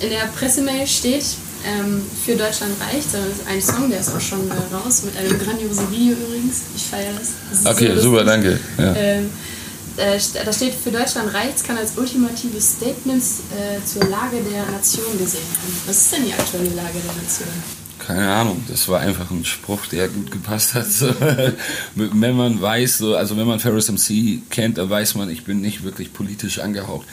In 0.00 0.10
der 0.10 0.26
Pressemail 0.26 0.86
steht, 0.86 1.24
ähm, 1.66 2.02
für 2.24 2.36
Deutschland 2.36 2.72
reicht. 2.80 3.12
Das 3.12 3.26
ist 3.26 3.46
ein 3.48 3.60
Song, 3.60 3.90
der 3.90 4.00
ist 4.00 4.14
auch 4.14 4.20
schon 4.20 4.48
äh, 4.50 4.74
raus, 4.74 5.02
mit 5.04 5.16
einem 5.16 5.38
grandiosen 5.38 5.90
Video 5.90 6.12
übrigens. 6.12 6.62
Ich 6.76 6.82
feiere 6.82 7.14
das. 7.18 7.64
das 7.64 7.74
okay, 7.74 7.94
so 7.96 8.02
super, 8.02 8.24
danke. 8.24 8.60
Ja. 8.76 8.94
Ähm, 8.94 9.30
äh, 9.98 10.18
da 10.44 10.52
steht, 10.52 10.74
für 10.74 10.90
Deutschland 10.90 11.32
reicht, 11.34 11.64
kann 11.64 11.76
als 11.76 11.96
ultimatives 11.96 12.76
Statement 12.76 13.22
äh, 13.22 13.84
zur 13.84 14.04
Lage 14.04 14.36
der 14.50 14.64
Nation 14.70 15.18
gesehen 15.18 15.40
werden. 15.40 15.82
Was 15.86 15.96
ist 15.96 16.12
denn 16.12 16.24
die 16.24 16.32
aktuelle 16.32 16.70
Lage 16.70 16.98
der 17.04 17.22
Nation? 17.22 17.48
Keine 17.98 18.32
Ahnung, 18.32 18.64
das 18.68 18.88
war 18.88 19.00
einfach 19.00 19.30
ein 19.30 19.44
Spruch, 19.44 19.84
der 19.86 20.08
gut 20.08 20.30
gepasst 20.30 20.72
hat. 20.72 20.86
Wenn 21.94 22.36
man 22.36 22.58
weiß, 22.58 22.98
so, 22.98 23.14
also 23.14 23.36
wenn 23.36 23.46
man 23.46 23.60
Ferris 23.60 23.90
MC 23.90 24.48
kennt, 24.48 24.78
dann 24.78 24.88
weiß 24.88 25.16
man, 25.16 25.28
ich 25.28 25.44
bin 25.44 25.60
nicht 25.60 25.84
wirklich 25.84 26.14
politisch 26.14 26.58
angehaucht. 26.58 27.06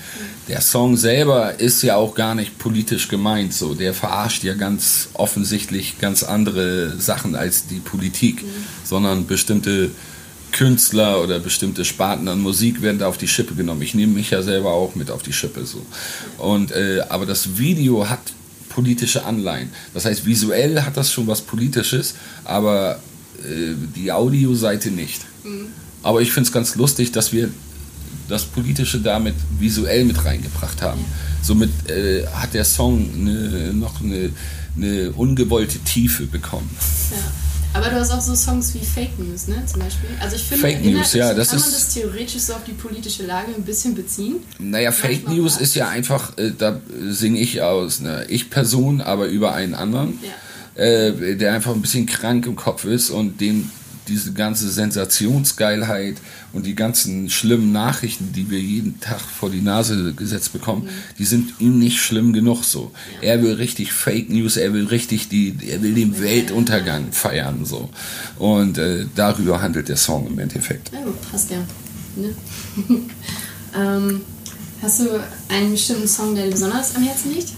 Der 0.47 0.61
Song 0.61 0.95
selber 0.95 1.59
ist 1.59 1.81
ja 1.81 1.97
auch 1.97 2.15
gar 2.15 2.33
nicht 2.33 2.59
politisch 2.59 3.09
gemeint. 3.09 3.53
So. 3.53 3.73
Der 3.73 3.93
verarscht 3.93 4.45
ja 4.45 4.53
ganz 4.53 5.09
offensichtlich 5.13 5.99
ganz 5.99 6.23
andere 6.23 6.97
Sachen 6.97 7.35
als 7.35 7.67
die 7.67 7.79
Politik, 7.79 8.43
mhm. 8.43 8.47
sondern 8.85 9.27
bestimmte 9.27 9.91
Künstler 10.55 11.21
oder 11.21 11.39
bestimmte 11.39 11.83
Sparten 11.83 12.29
an 12.29 12.39
Musik 12.39 12.81
werden 12.81 12.97
da 12.97 13.07
auf 13.07 13.17
die 13.17 13.27
Schippe 13.27 13.55
genommen. 13.55 13.81
Ich 13.81 13.93
nehme 13.93 14.13
mich 14.13 14.29
ja 14.29 14.41
selber 14.41 14.71
auch 14.71 14.95
mit 14.95 15.11
auf 15.11 15.21
die 15.21 15.33
Schippe 15.33 15.65
so. 15.65 15.85
Und 16.37 16.71
äh, 16.71 17.01
aber 17.09 17.25
das 17.25 17.57
Video 17.57 18.07
hat 18.09 18.21
politische 18.69 19.25
Anleihen. 19.25 19.69
Das 19.93 20.05
heißt, 20.05 20.25
visuell 20.25 20.81
hat 20.81 20.95
das 20.95 21.11
schon 21.11 21.27
was 21.27 21.41
Politisches, 21.41 22.15
aber 22.45 22.99
äh, 23.39 23.73
die 23.97 24.13
Audioseite 24.13 24.91
nicht. 24.91 25.25
Mhm. 25.43 25.67
Aber 26.03 26.21
ich 26.21 26.31
finde 26.31 26.47
es 26.47 26.53
ganz 26.53 26.75
lustig, 26.75 27.11
dass 27.11 27.33
wir 27.33 27.49
das 28.29 28.45
Politische 28.45 29.01
damit 29.01 29.35
visuell 29.59 30.05
mit 30.05 30.23
reingebracht 30.23 30.81
haben. 30.81 31.01
Ja. 31.01 31.43
Somit 31.43 31.89
äh, 31.89 32.25
hat 32.27 32.53
der 32.53 32.63
Song 32.63 33.09
eine, 33.13 33.73
noch 33.73 34.01
eine, 34.01 34.29
eine 34.77 35.11
ungewollte 35.11 35.79
Tiefe 35.79 36.25
bekommen. 36.27 36.69
Ja. 37.11 37.44
Aber 37.75 37.89
du 37.89 37.99
hast 37.99 38.11
auch 38.11 38.21
so 38.21 38.33
Songs 38.35 38.73
wie 38.73 38.85
Fake 38.85 39.19
News, 39.19 39.47
ne, 39.47 39.61
zum 39.65 39.81
Beispiel. 39.81 40.09
Also 40.21 40.37
ich 40.37 40.43
finde, 40.43 40.61
Fake 40.61 40.85
News, 40.85 41.13
ja, 41.13 41.33
das 41.33 41.49
kann 41.49 41.59
man 41.59 41.69
das 41.69 41.93
theoretisch 41.93 42.41
so 42.41 42.53
auf 42.53 42.63
die 42.63 42.71
politische 42.71 43.23
Lage 43.25 43.53
ein 43.53 43.63
bisschen 43.63 43.95
beziehen. 43.95 44.37
Naja, 44.59 44.93
Fake 44.93 45.27
News 45.27 45.57
ist 45.57 45.75
ja 45.75 45.89
einfach, 45.89 46.37
äh, 46.37 46.51
da 46.57 46.79
singe 47.09 47.39
ich 47.39 47.61
aus, 47.61 47.99
ne, 47.99 48.25
ich 48.29 48.49
Person, 48.49 49.01
aber 49.01 49.27
über 49.27 49.53
einen 49.53 49.73
anderen, 49.73 50.19
ja. 50.77 50.81
äh, 50.81 51.35
der 51.35 51.53
einfach 51.53 51.73
ein 51.75 51.81
bisschen 51.81 52.05
krank 52.05 52.45
im 52.45 52.55
Kopf 52.55 52.85
ist 52.85 53.09
und 53.09 53.41
den 53.41 53.69
diese 54.07 54.33
ganze 54.33 54.69
Sensationsgeilheit 54.69 56.17
und 56.53 56.65
die 56.65 56.75
ganzen 56.75 57.29
schlimmen 57.29 57.71
Nachrichten, 57.71 58.31
die 58.33 58.49
wir 58.49 58.59
jeden 58.59 58.99
Tag 58.99 59.19
vor 59.21 59.49
die 59.49 59.61
Nase 59.61 60.13
gesetzt 60.13 60.53
bekommen, 60.53 60.83
mhm. 60.83 60.89
die 61.17 61.25
sind 61.25 61.59
ihm 61.59 61.79
nicht 61.79 61.99
schlimm 61.99 62.33
genug 62.33 62.63
so. 62.63 62.91
Ja. 63.21 63.29
Er 63.29 63.43
will 63.43 63.53
richtig 63.53 63.93
Fake 63.93 64.29
News, 64.29 64.57
er 64.57 64.73
will 64.73 64.85
richtig 64.85 65.29
die, 65.29 65.55
er 65.67 65.81
will 65.81 65.93
den 65.93 66.21
Weltuntergang 66.21 67.11
feiern 67.11 67.65
so. 67.65 67.89
Und 68.37 68.77
äh, 68.77 69.05
darüber 69.15 69.61
handelt 69.61 69.89
der 69.89 69.97
Song 69.97 70.27
im 70.27 70.39
Endeffekt. 70.39 70.91
Ja, 70.93 70.99
passt 71.31 71.51
ja. 71.51 71.57
Ne? 72.15 72.33
ähm, 73.77 74.21
hast 74.81 75.01
du 75.01 75.09
einen 75.49 75.71
bestimmten 75.71 76.07
Song, 76.07 76.35
der 76.35 76.45
dir 76.45 76.51
besonders 76.51 76.95
am 76.95 77.03
Herzen 77.03 77.33
liegt? 77.33 77.49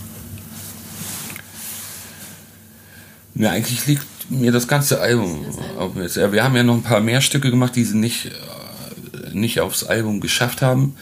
Ja, 3.38 3.51
eigentlich 3.51 3.86
liegt 3.86 4.06
mir 4.29 4.51
das 4.51 4.67
ganze 4.67 5.00
Album 5.00 5.46
auf 5.77 5.94
mir. 5.94 6.10
Wir 6.32 6.44
haben 6.44 6.56
ja 6.56 6.63
noch 6.63 6.75
ein 6.75 6.84
paar 6.84 7.01
mehr 7.01 7.22
Stücke 7.22 7.51
gemacht, 7.51 7.75
die 7.75 7.84
sie 7.84 7.98
nicht, 7.98 8.25
äh, 8.25 9.34
nicht 9.34 9.60
aufs 9.60 9.84
Album 9.84 10.22
geschafft 10.22 10.62
haben. 10.62 10.96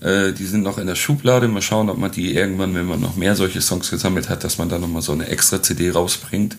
Äh, 0.00 0.32
die 0.32 0.46
sind 0.46 0.62
noch 0.62 0.78
in 0.78 0.86
der 0.86 0.94
Schublade. 0.94 1.48
Mal 1.48 1.62
schauen, 1.62 1.90
ob 1.90 1.98
man 1.98 2.10
die 2.10 2.34
irgendwann, 2.34 2.74
wenn 2.74 2.86
man 2.86 3.00
noch 3.00 3.16
mehr 3.16 3.36
solche 3.36 3.60
Songs 3.60 3.90
gesammelt 3.90 4.28
hat, 4.28 4.44
dass 4.44 4.58
man 4.58 4.68
da 4.68 4.78
nochmal 4.78 5.02
so 5.02 5.12
eine 5.12 5.26
extra 5.26 5.62
CD 5.62 5.90
rausbringt 5.90 6.56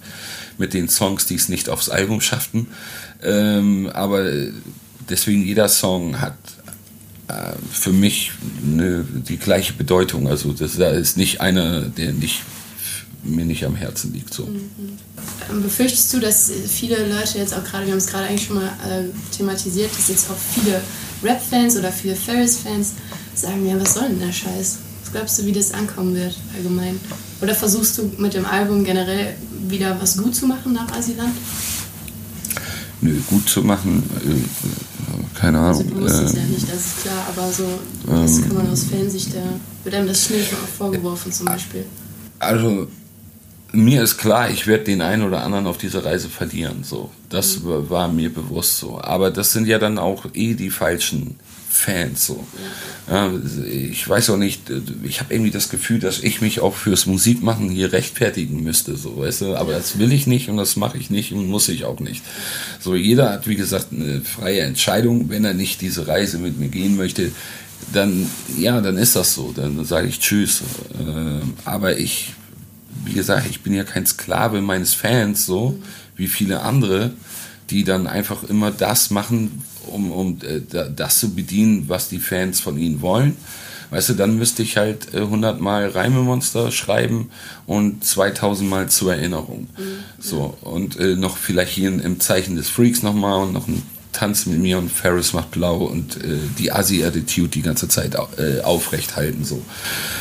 mit 0.58 0.74
den 0.74 0.90
Songs, 0.90 1.26
die 1.26 1.36
es 1.36 1.50
nicht 1.50 1.70
aufs 1.70 1.90
Album 1.90 2.22
schafften. 2.22 2.68
Ähm, 3.24 3.90
aber 3.94 4.26
deswegen 5.10 5.44
jeder 5.44 5.70
Song 5.70 6.20
hat 6.20 6.38
äh, 7.28 7.54
für 7.72 7.94
mich 7.94 8.32
eine, 8.64 9.04
die 9.04 9.38
gleiche 9.38 9.74
Bedeutung. 9.74 10.28
Also 10.28 10.54
das 10.54 10.78
da 10.78 10.90
ist 10.90 11.18
nicht 11.18 11.42
einer, 11.42 11.82
der 11.82 12.14
nicht, 12.14 12.42
mir 13.24 13.46
nicht 13.46 13.66
am 13.66 13.76
Herzen 13.76 14.14
liegt. 14.14 14.34
So. 14.34 14.46
Mhm. 14.46 15.62
Befürchtest 15.62 16.14
du, 16.14 16.20
dass 16.20 16.52
viele 16.68 17.08
Leute 17.08 17.38
jetzt 17.38 17.54
auch 17.54 17.64
gerade, 17.64 17.86
wir 17.86 17.92
haben 17.92 18.00
es 18.00 18.08
gerade 18.08 18.28
eigentlich 18.28 18.46
schon 18.46 18.56
mal 18.56 18.68
äh, 18.68 19.36
thematisiert, 19.36 19.92
dass 19.98 20.08
jetzt 20.08 20.30
auch 20.30 20.38
viele 20.38 20.82
Rap-Fans 21.24 21.78
oder 21.78 21.92
viele 21.92 22.16
Ferris-Fans 22.16 22.94
sagen, 23.36 23.68
ja, 23.68 23.80
was 23.80 23.94
soll 23.94 24.10
denn 24.10 24.20
der 24.20 24.32
Scheiß? 24.32 24.80
Was 25.04 25.12
glaubst 25.12 25.40
du, 25.40 25.46
wie 25.46 25.52
das 25.52 25.74
ankommen 25.74 26.16
wird 26.16 26.36
allgemein? 26.56 27.00
Oder 27.42 27.56
versuchst 27.56 27.98
du 27.98 28.12
mit 28.18 28.34
dem 28.34 28.46
Album 28.46 28.84
generell 28.84 29.36
wieder 29.68 30.00
was 30.02 30.18
gut 30.18 30.36
zu 30.36 30.48
machen 30.48 30.74
nach 30.74 30.92
Asiland? 30.92 31.34
Nö, 33.02 33.20
gut 33.30 33.50
zu 33.50 33.64
machen, 33.64 34.04
äh, 34.26 35.40
keine 35.40 35.58
Ahnung. 35.58 35.70
Also 35.70 35.84
du 35.84 35.96
musst 35.96 36.22
es 36.22 36.34
ja 36.34 36.44
nicht, 36.44 36.72
das 36.72 36.76
ist 36.76 37.02
klar, 37.02 37.28
aber 37.30 37.52
so, 37.52 37.68
das 38.06 38.38
ähm, 38.38 38.48
kann 38.48 38.58
man 38.58 38.70
aus 38.70 38.84
Fansicht, 38.84 39.34
da 39.34 39.42
wird 39.84 39.96
einem 39.96 40.08
das 40.08 40.26
schnell 40.26 40.44
schon 40.44 40.60
auch 40.60 40.78
vorgeworfen 40.78 41.32
zum 41.32 41.48
Beispiel. 41.48 41.86
Also, 42.38 42.88
mir 43.74 44.04
ist 44.04 44.18
klar, 44.18 44.50
ich 44.50 44.68
werde 44.68 44.86
den 44.86 45.02
einen 45.02 45.24
oder 45.24 45.44
anderen 45.44 45.68
auf 45.68 45.78
dieser 45.78 46.04
Reise 46.04 46.30
verlieren. 46.30 46.84
So, 46.84 47.12
das 47.30 47.60
mhm. 47.60 47.90
war 47.90 48.08
mir 48.08 48.34
bewusst 48.34 48.78
so. 48.78 49.00
Aber 49.02 49.32
das 49.32 49.54
sind 49.54 49.68
ja 49.68 49.80
dann 49.80 49.98
auch 49.98 50.26
eh 50.34 50.54
die 50.54 50.70
falschen 50.70 51.38
Fans. 51.70 52.26
So. 52.28 52.46
Ja, 53.10 53.32
ich 53.66 54.08
weiß 54.08 54.30
auch 54.32 54.38
nicht, 54.38 54.64
ich 55.04 55.22
habe 55.22 55.34
irgendwie 55.34 55.52
das 55.52 55.70
Gefühl, 55.70 56.00
dass 56.00 56.20
ich 56.20 56.42
mich 56.42 56.60
auch 56.60 56.76
fürs 56.76 57.06
Musikmachen 57.06 57.70
hier 57.70 57.94
rechtfertigen 57.94 58.62
müsste, 58.62 58.98
so, 58.98 59.18
weißt 59.18 59.42
du? 59.42 59.56
Aber 59.56 59.72
das 59.72 59.98
will 59.98 60.12
ich 60.12 60.28
nicht 60.28 60.50
und 60.50 60.58
das 60.58 60.76
mache 60.76 60.98
ich 60.98 61.10
nicht 61.10 61.32
und 61.32 61.48
muss 61.48 61.70
ich 61.70 61.86
auch 61.86 62.00
nicht. 62.00 62.24
So, 62.80 62.96
jeder 62.96 63.32
hat, 63.32 63.48
wie 63.48 63.56
gesagt, 63.56 63.88
eine 63.92 64.22
freie 64.22 64.62
Entscheidung. 64.62 65.30
Wenn 65.30 65.46
er 65.46 65.54
nicht 65.54 65.82
diese 65.82 66.08
Reise 66.08 66.40
mit 66.40 66.60
mir 66.60 66.68
gehen 66.68 66.98
möchte, 66.98 67.32
dann, 67.94 68.30
ja, 68.58 68.82
dann 68.82 68.98
ist 68.98 69.16
das 69.16 69.34
so. 69.34 69.54
Dann 69.56 69.84
sage 69.86 70.08
ich 70.08 70.20
Tschüss. 70.20 70.62
Ähm, 71.00 71.54
aber 71.64 71.98
ich, 71.98 72.34
wie 73.06 73.14
gesagt, 73.14 73.48
ich 73.50 73.62
bin 73.62 73.74
ja 73.74 73.84
kein 73.84 74.06
Sklave 74.06 74.62
meines 74.62 74.94
Fans, 74.94 75.46
so 75.46 75.80
wie 76.16 76.28
viele 76.28 76.62
andere, 76.62 77.12
die 77.70 77.84
dann 77.84 78.08
einfach 78.08 78.44
immer 78.44 78.72
das 78.72 79.12
machen, 79.12 79.64
um, 79.88 80.12
um 80.12 80.38
äh, 80.42 80.62
das 80.96 81.20
zu 81.20 81.34
bedienen, 81.34 81.90
was 81.90 82.10
die 82.10 82.20
Fans 82.20 82.60
von 82.60 82.78
ihnen 82.78 83.02
wollen. 83.02 83.38
Weißt 83.92 84.10
du, 84.10 84.14
dann 84.14 84.38
müsste 84.38 84.64
ich 84.64 84.78
halt 84.78 85.14
äh, 85.14 85.18
100 85.18 85.60
Mal 85.60 85.90
Reimemonster 85.90 86.72
schreiben 86.72 87.30
und 87.66 88.04
2000 88.04 88.70
Mal 88.70 88.90
zur 88.90 89.14
Erinnerung. 89.14 89.68
Mhm. 89.78 89.84
So, 90.20 90.58
und 90.62 90.98
äh, 91.00 91.16
noch 91.16 91.38
vielleicht 91.38 91.74
hier 91.74 91.90
im 91.90 92.20
Zeichen 92.20 92.56
des 92.56 92.70
Freaks 92.70 93.04
nochmal 93.04 93.42
und 93.42 93.54
noch 93.54 93.68
ein 93.68 93.84
Tanz 94.12 94.46
mit 94.46 94.60
mir 94.60 94.78
und 94.78 94.92
Ferris 94.92 95.34
macht 95.34 95.52
blau 95.52 95.86
und 95.86 96.18
äh, 96.18 96.38
die 96.60 96.72
Assi-Attitude 96.72 97.50
die 97.50 97.62
ganze 97.62 97.88
Zeit 97.88 98.16
äh, 98.16 98.62
aufrecht 98.62 99.16
halten. 99.16 99.46
So. 99.46 99.62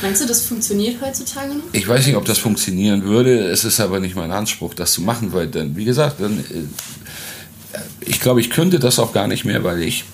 Meinst 0.01 0.21
du, 0.21 0.27
das 0.27 0.45
funktioniert 0.45 1.01
heutzutage 1.01 1.53
noch? 1.53 1.63
Ich 1.73 1.87
weiß 1.87 2.07
nicht, 2.07 2.15
ob 2.15 2.25
das 2.25 2.37
funktionieren 2.37 3.03
würde. 3.03 3.49
Es 3.49 3.65
ist 3.65 3.79
aber 3.79 3.99
nicht 3.99 4.15
mein 4.15 4.31
Anspruch, 4.31 4.73
das 4.73 4.93
zu 4.93 5.01
machen, 5.01 5.33
weil 5.33 5.47
dann, 5.47 5.75
wie 5.75 5.85
gesagt, 5.85 6.21
dann 6.21 6.39
äh, 6.39 7.79
ich 8.01 8.19
glaube, 8.19 8.41
ich 8.41 8.49
könnte 8.49 8.79
das 8.79 8.99
auch 8.99 9.13
gar 9.13 9.27
nicht 9.27 9.45
mehr, 9.45 9.63
weil 9.63 9.81
ich, 9.81 10.05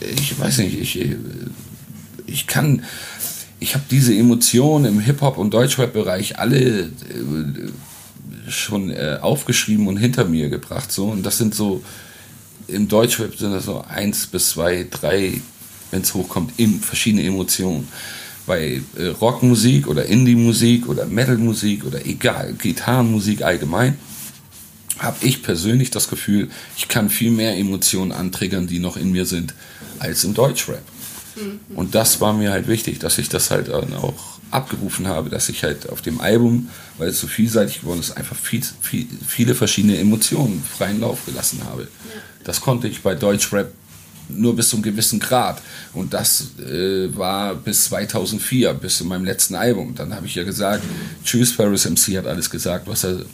ich 0.00 0.38
weiß 0.38 0.58
nicht, 0.58 0.80
ich, 0.80 1.16
ich 2.26 2.46
kann, 2.46 2.84
ich 3.60 3.74
habe 3.74 3.84
diese 3.90 4.14
Emotionen 4.14 4.84
im 4.86 5.00
Hip-Hop- 5.00 5.38
und 5.38 5.52
Deutschrap-Bereich 5.54 6.38
alle 6.38 6.58
äh, 6.58 6.88
schon 8.48 8.90
äh, 8.90 9.18
aufgeschrieben 9.20 9.86
und 9.86 9.96
hinter 9.96 10.24
mir 10.24 10.48
gebracht. 10.48 10.92
So. 10.92 11.06
Und 11.06 11.24
das 11.24 11.38
sind 11.38 11.54
so, 11.54 11.82
im 12.68 12.88
Deutschrap 12.88 13.36
sind 13.36 13.52
das 13.52 13.66
so 13.66 13.82
eins 13.88 14.26
bis 14.26 14.50
zwei, 14.50 14.86
drei, 14.90 15.40
wenn 15.90 16.02
es 16.02 16.14
hochkommt, 16.14 16.52
verschiedene 16.82 17.24
Emotionen. 17.24 17.88
Bei 18.46 18.82
äh, 18.96 19.06
Rockmusik 19.06 19.86
oder 19.86 20.06
Indie-Musik 20.06 20.88
oder 20.88 21.06
Metal-Musik 21.06 21.84
oder 21.84 22.04
egal, 22.04 22.54
Gitarrenmusik 22.54 23.42
allgemein, 23.42 23.96
habe 24.98 25.16
ich 25.20 25.42
persönlich 25.42 25.90
das 25.90 26.08
Gefühl, 26.08 26.48
ich 26.76 26.88
kann 26.88 27.08
viel 27.08 27.30
mehr 27.30 27.56
Emotionen 27.56 28.12
antriggern, 28.12 28.66
die 28.66 28.78
noch 28.78 28.96
in 28.96 29.12
mir 29.12 29.26
sind, 29.26 29.54
als 29.98 30.24
im 30.24 30.34
Deutschrap. 30.34 30.82
Mhm. 31.36 31.76
Und 31.76 31.94
das 31.94 32.20
war 32.20 32.32
mir 32.32 32.50
halt 32.50 32.68
wichtig, 32.68 32.98
dass 32.98 33.18
ich 33.18 33.28
das 33.28 33.50
halt 33.50 33.70
auch 33.70 34.31
abgerufen 34.52 35.08
habe, 35.08 35.30
dass 35.30 35.48
ich 35.48 35.64
halt 35.64 35.88
auf 35.88 36.02
dem 36.02 36.20
Album, 36.20 36.68
weil 36.98 37.08
es 37.08 37.20
so 37.20 37.26
vielseitig 37.26 37.80
geworden 37.80 38.00
ist, 38.00 38.16
einfach 38.16 38.36
viel, 38.36 38.62
viel, 38.80 39.06
viele 39.26 39.54
verschiedene 39.54 39.98
Emotionen 39.98 40.62
freien 40.62 41.00
Lauf 41.00 41.24
gelassen 41.26 41.62
habe. 41.64 41.82
Ja. 41.82 41.88
Das 42.44 42.60
konnte 42.60 42.88
ich 42.88 43.02
bei 43.02 43.14
Deutschrap 43.14 43.72
nur 44.28 44.56
bis 44.56 44.68
zu 44.68 44.76
einem 44.76 44.82
gewissen 44.82 45.20
Grad. 45.20 45.60
Und 45.92 46.14
das 46.14 46.58
äh, 46.58 47.14
war 47.16 47.54
bis 47.54 47.84
2004, 47.84 48.74
bis 48.74 48.98
zu 48.98 49.04
meinem 49.04 49.24
letzten 49.24 49.54
Album. 49.54 49.94
Dann 49.94 50.14
habe 50.14 50.26
ich 50.26 50.34
ja 50.34 50.44
gesagt, 50.44 50.82
tschüss, 51.24 51.56
Paris 51.56 51.84
MC 51.84 52.16
hat 52.16 52.26
alles 52.26 52.50
gesagt, 52.50 52.86
was 52.86 53.04
er 53.04 53.24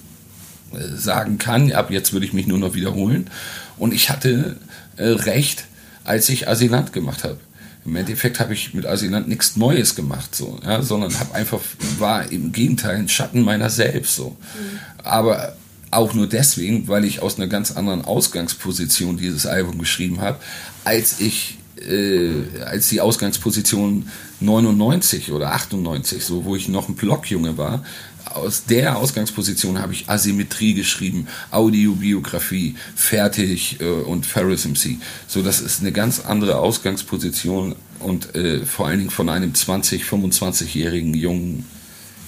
sagen 0.94 1.38
kann. 1.38 1.72
Ab 1.72 1.90
jetzt 1.90 2.12
würde 2.12 2.26
ich 2.26 2.32
mich 2.32 2.46
nur 2.46 2.58
noch 2.58 2.74
wiederholen. 2.74 3.30
Und 3.76 3.94
ich 3.94 4.10
hatte 4.10 4.56
äh, 4.96 5.06
recht, 5.06 5.64
als 6.04 6.28
ich 6.28 6.48
Asylant 6.48 6.92
gemacht 6.92 7.24
habe. 7.24 7.38
Im 7.88 7.96
Endeffekt 7.96 8.38
habe 8.38 8.52
ich 8.52 8.74
mit 8.74 8.84
Asylant 8.84 9.28
nichts 9.28 9.56
Neues 9.56 9.94
gemacht, 9.94 10.34
so, 10.34 10.58
ja, 10.62 10.82
sondern 10.82 11.18
habe 11.18 11.34
einfach, 11.34 11.60
war 11.98 12.30
im 12.30 12.52
Gegenteil 12.52 12.96
ein 12.96 13.08
Schatten 13.08 13.40
meiner 13.42 13.70
selbst. 13.70 14.14
So. 14.14 14.30
Mhm. 14.30 14.78
Aber 15.04 15.56
auch 15.90 16.12
nur 16.12 16.26
deswegen, 16.26 16.86
weil 16.86 17.06
ich 17.06 17.22
aus 17.22 17.36
einer 17.36 17.46
ganz 17.46 17.72
anderen 17.72 18.04
Ausgangsposition 18.04 19.16
dieses 19.16 19.46
Album 19.46 19.78
geschrieben 19.78 20.20
habe, 20.20 20.38
als 20.84 21.20
ich 21.20 21.56
äh, 21.80 22.42
als 22.64 22.88
die 22.88 23.00
Ausgangsposition 23.00 24.08
99 24.40 25.32
oder 25.32 25.52
98, 25.52 26.24
so 26.24 26.44
wo 26.44 26.56
ich 26.56 26.68
noch 26.68 26.88
ein 26.88 26.94
Blockjunge 26.94 27.56
war, 27.56 27.84
aus 28.34 28.64
der 28.64 28.96
Ausgangsposition 28.96 29.80
habe 29.80 29.92
ich 29.92 30.08
Asymmetrie 30.08 30.74
geschrieben, 30.74 31.28
Audiobiografie, 31.50 32.76
fertig 32.94 33.80
äh, 33.80 33.84
und 33.84 34.26
Ferris 34.26 34.66
MC. 34.66 34.96
So, 35.26 35.42
das 35.42 35.60
ist 35.60 35.80
eine 35.80 35.92
ganz 35.92 36.20
andere 36.20 36.58
Ausgangsposition 36.58 37.74
und 38.00 38.34
äh, 38.34 38.64
vor 38.64 38.86
allen 38.86 38.98
Dingen 38.98 39.10
von 39.10 39.28
einem 39.28 39.54
20, 39.54 40.04
25-jährigen 40.04 41.14
jungen 41.14 41.64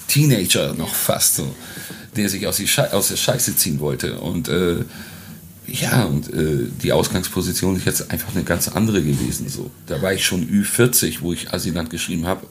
Teenager 0.08 0.74
noch 0.74 0.94
fast 0.94 1.36
so, 1.36 1.54
der 2.16 2.28
sich 2.28 2.46
aus, 2.46 2.60
aus 2.92 3.08
der 3.08 3.16
Scheiße 3.16 3.56
ziehen 3.56 3.80
wollte. 3.80 4.18
Und 4.18 4.48
äh, 4.48 4.84
ja, 5.66 6.04
und 6.04 6.32
äh, 6.34 6.66
die 6.82 6.92
Ausgangsposition 6.92 7.76
ist 7.76 7.86
jetzt 7.86 8.10
einfach 8.10 8.34
eine 8.34 8.42
ganz 8.42 8.68
andere 8.68 9.02
gewesen. 9.02 9.48
So. 9.48 9.70
Da 9.86 10.02
war 10.02 10.12
ich 10.12 10.24
schon 10.24 10.44
Ü40, 10.48 11.18
wo 11.20 11.32
ich 11.32 11.52
Asylant 11.52 11.90
geschrieben 11.90 12.26
habe 12.26 12.46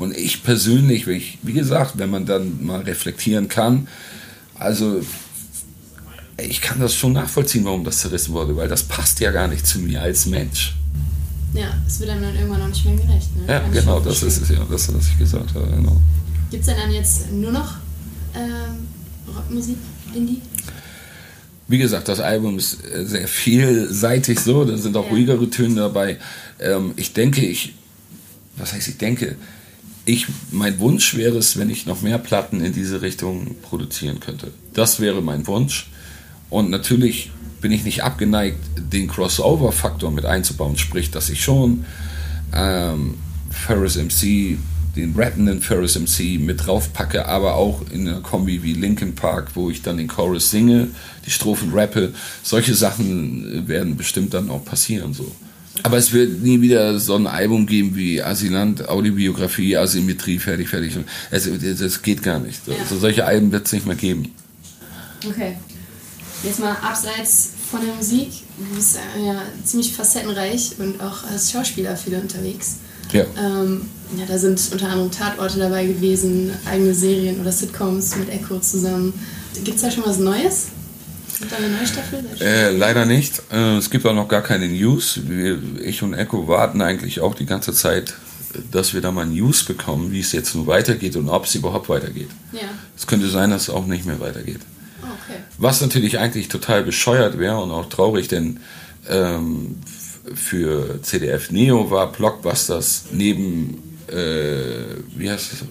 und 0.00 0.16
ich 0.16 0.42
persönlich, 0.42 1.06
ich, 1.06 1.38
wie 1.42 1.52
gesagt, 1.52 1.98
wenn 1.98 2.08
man 2.08 2.24
dann 2.24 2.64
mal 2.64 2.80
reflektieren 2.80 3.48
kann, 3.48 3.86
also 4.54 5.02
ich 6.38 6.62
kann 6.62 6.80
das 6.80 6.94
schon 6.94 7.12
nachvollziehen, 7.12 7.66
warum 7.66 7.84
das 7.84 7.98
zerrissen 7.98 8.32
wurde, 8.32 8.56
weil 8.56 8.66
das 8.66 8.82
passt 8.82 9.20
ja 9.20 9.30
gar 9.30 9.46
nicht 9.46 9.66
zu 9.66 9.78
mir 9.78 10.00
als 10.00 10.24
Mensch. 10.24 10.74
Ja, 11.52 11.68
es 11.86 12.00
wird 12.00 12.08
einem 12.08 12.22
dann 12.22 12.34
irgendwann 12.34 12.60
noch 12.60 12.68
nicht 12.68 12.82
mehr 12.86 12.96
gerecht. 12.96 13.36
Ne? 13.36 13.42
Ja, 13.46 13.60
kann 13.60 13.72
genau, 13.72 14.00
das 14.00 14.22
ist 14.22 14.40
es 14.40 14.48
ja, 14.48 14.64
das, 14.70 14.94
was 14.94 15.06
ich 15.06 15.18
gesagt 15.18 15.54
habe. 15.54 15.66
Genau. 15.66 16.00
Gibt 16.50 16.62
es 16.62 16.66
denn 16.68 16.78
dann 16.78 16.92
jetzt 16.92 17.30
nur 17.30 17.52
noch 17.52 17.74
ähm, 18.34 18.86
Rockmusik, 19.36 19.76
Indie? 20.14 20.40
Wie 21.68 21.76
gesagt, 21.76 22.08
das 22.08 22.20
Album 22.20 22.56
ist 22.56 22.78
sehr 23.04 23.28
vielseitig 23.28 24.40
so, 24.40 24.64
da 24.64 24.78
sind 24.78 24.96
auch 24.96 25.04
ja. 25.04 25.10
ruhigere 25.10 25.50
Töne 25.50 25.74
dabei. 25.74 26.16
Ähm, 26.58 26.94
ich 26.96 27.12
denke, 27.12 27.44
ich, 27.44 27.74
was 28.56 28.72
heißt 28.72 28.88
ich 28.88 28.96
denke, 28.96 29.36
ich, 30.10 30.26
mein 30.50 30.78
Wunsch 30.78 31.16
wäre 31.16 31.38
es, 31.38 31.58
wenn 31.58 31.70
ich 31.70 31.86
noch 31.86 32.02
mehr 32.02 32.18
Platten 32.18 32.60
in 32.60 32.72
diese 32.72 33.02
Richtung 33.02 33.56
produzieren 33.62 34.20
könnte. 34.20 34.52
Das 34.74 35.00
wäre 35.00 35.22
mein 35.22 35.46
Wunsch. 35.46 35.90
Und 36.48 36.70
natürlich 36.70 37.30
bin 37.60 37.72
ich 37.72 37.84
nicht 37.84 38.02
abgeneigt, 38.02 38.58
den 38.76 39.08
Crossover-Faktor 39.08 40.10
mit 40.10 40.24
einzubauen, 40.24 40.76
sprich, 40.78 41.10
dass 41.10 41.30
ich 41.30 41.42
schon 41.42 41.84
ähm, 42.52 43.14
Ferris 43.50 43.96
MC, 43.96 44.58
den 44.96 45.14
rappenden 45.14 45.60
Ferris 45.60 45.98
MC 45.98 46.40
mit 46.40 46.66
draufpacke, 46.66 47.26
aber 47.26 47.54
auch 47.54 47.82
in 47.92 48.08
einer 48.08 48.20
Kombi 48.20 48.62
wie 48.62 48.72
Linkin 48.72 49.14
Park, 49.14 49.52
wo 49.54 49.70
ich 49.70 49.82
dann 49.82 49.98
den 49.98 50.08
Chorus 50.08 50.50
singe, 50.50 50.88
die 51.26 51.30
Strophen 51.30 51.72
rappe. 51.72 52.12
Solche 52.42 52.74
Sachen 52.74 53.68
werden 53.68 53.96
bestimmt 53.96 54.34
dann 54.34 54.50
auch 54.50 54.64
passieren 54.64 55.14
so. 55.14 55.30
Aber 55.82 55.96
es 55.96 56.12
wird 56.12 56.42
nie 56.42 56.60
wieder 56.60 56.98
so 56.98 57.14
ein 57.16 57.26
Album 57.26 57.66
geben 57.66 57.96
wie 57.96 58.22
Asylant, 58.22 58.88
Audiobiografie, 58.88 59.76
Asymmetrie, 59.76 60.38
fertig, 60.38 60.68
fertig. 60.68 60.96
Es, 61.30 61.48
das 61.78 62.02
geht 62.02 62.22
gar 62.22 62.38
nicht. 62.38 62.66
Ja. 62.66 62.74
Also 62.80 62.98
solche 62.98 63.24
Alben 63.24 63.52
wird 63.52 63.66
es 63.66 63.72
nicht 63.72 63.86
mehr 63.86 63.96
geben. 63.96 64.34
Okay. 65.26 65.56
Jetzt 66.42 66.60
mal 66.60 66.76
abseits 66.82 67.50
von 67.70 67.80
der 67.84 67.94
Musik. 67.94 68.30
Du 68.58 68.74
bist 68.74 68.98
ja 69.22 69.42
ziemlich 69.64 69.92
facettenreich 69.92 70.72
und 70.78 71.00
auch 71.00 71.24
als 71.30 71.52
Schauspieler 71.52 71.96
viel 71.96 72.14
unterwegs. 72.14 72.76
Ja. 73.12 73.24
Ähm, 73.38 73.82
ja, 74.16 74.24
da 74.26 74.38
sind 74.38 74.60
unter 74.72 74.88
anderem 74.88 75.10
Tatorte 75.10 75.58
dabei 75.58 75.86
gewesen, 75.86 76.52
eigene 76.64 76.94
Serien 76.94 77.40
oder 77.40 77.52
Sitcoms 77.52 78.16
mit 78.16 78.28
Echo 78.28 78.58
zusammen. 78.58 79.12
Gibt 79.64 79.76
es 79.76 79.82
da 79.82 79.90
schon 79.90 80.04
was 80.06 80.18
Neues? 80.18 80.68
Sind 81.40 81.50
da 81.50 81.56
eine 81.56 81.70
neue 81.70 81.86
Staffel? 81.86 82.22
Äh, 82.40 82.70
leider 82.70 83.06
nicht. 83.06 83.42
Äh, 83.50 83.78
es 83.78 83.88
gibt 83.88 84.04
auch 84.04 84.12
noch 84.12 84.28
gar 84.28 84.42
keine 84.42 84.68
News. 84.68 85.20
Wir, 85.26 85.58
ich 85.82 86.02
und 86.02 86.12
Echo 86.12 86.46
warten 86.48 86.82
eigentlich 86.82 87.20
auch 87.20 87.34
die 87.34 87.46
ganze 87.46 87.72
Zeit, 87.72 88.12
dass 88.70 88.92
wir 88.92 89.00
da 89.00 89.10
mal 89.10 89.24
News 89.24 89.64
bekommen, 89.64 90.12
wie 90.12 90.20
es 90.20 90.32
jetzt 90.32 90.54
nun 90.54 90.66
weitergeht 90.66 91.16
und 91.16 91.30
ob 91.30 91.46
es 91.46 91.54
überhaupt 91.54 91.88
weitergeht. 91.88 92.28
Ja. 92.52 92.68
Es 92.94 93.06
könnte 93.06 93.30
sein, 93.30 93.50
dass 93.50 93.62
es 93.62 93.70
auch 93.70 93.86
nicht 93.86 94.04
mehr 94.04 94.20
weitergeht. 94.20 94.60
Oh, 95.02 95.06
okay. 95.06 95.40
Was 95.56 95.80
natürlich 95.80 96.18
eigentlich 96.18 96.48
total 96.48 96.82
bescheuert 96.84 97.38
wäre 97.38 97.58
und 97.62 97.70
auch 97.70 97.88
traurig, 97.88 98.28
denn 98.28 98.60
ähm, 99.08 99.76
für 100.34 101.00
CDF 101.02 101.50
Neo 101.50 101.90
war 101.90 102.12
Blockbusters 102.12 103.06
neben, 103.12 103.98
äh, 104.08 104.14
wie 105.16 105.30
heißt 105.30 105.54
es, 105.54 105.64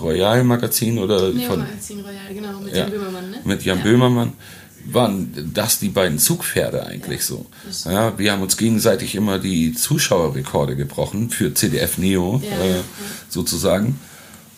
Royal 0.00 0.42
Magazin 0.42 0.98
oder 0.98 1.32
Neo 1.32 1.50
von, 1.50 1.60
Magazin 1.60 2.00
Royal, 2.00 2.34
genau, 2.34 2.58
mit 2.58 2.72
Ja. 2.72 2.78
Jan 2.78 2.90
Böhmermann, 2.90 3.30
ne? 3.30 3.36
mit 3.44 3.64
Jan 3.64 3.78
ja. 3.78 3.84
Böhmermann, 3.84 4.32
waren 4.86 5.50
das 5.54 5.78
die 5.78 5.88
beiden 5.88 6.18
Zugpferde 6.18 6.84
eigentlich 6.86 7.24
so. 7.24 7.46
Ja, 7.84 8.18
wir 8.18 8.32
haben 8.32 8.42
uns 8.42 8.56
gegenseitig 8.56 9.14
immer 9.14 9.38
die 9.38 9.72
Zuschauerrekorde 9.74 10.76
gebrochen 10.76 11.30
für 11.30 11.54
CDF 11.54 11.98
Neo 11.98 12.42
Ja, 12.44 12.56
äh, 12.64 12.70
ja. 12.76 12.80
sozusagen. 13.28 13.98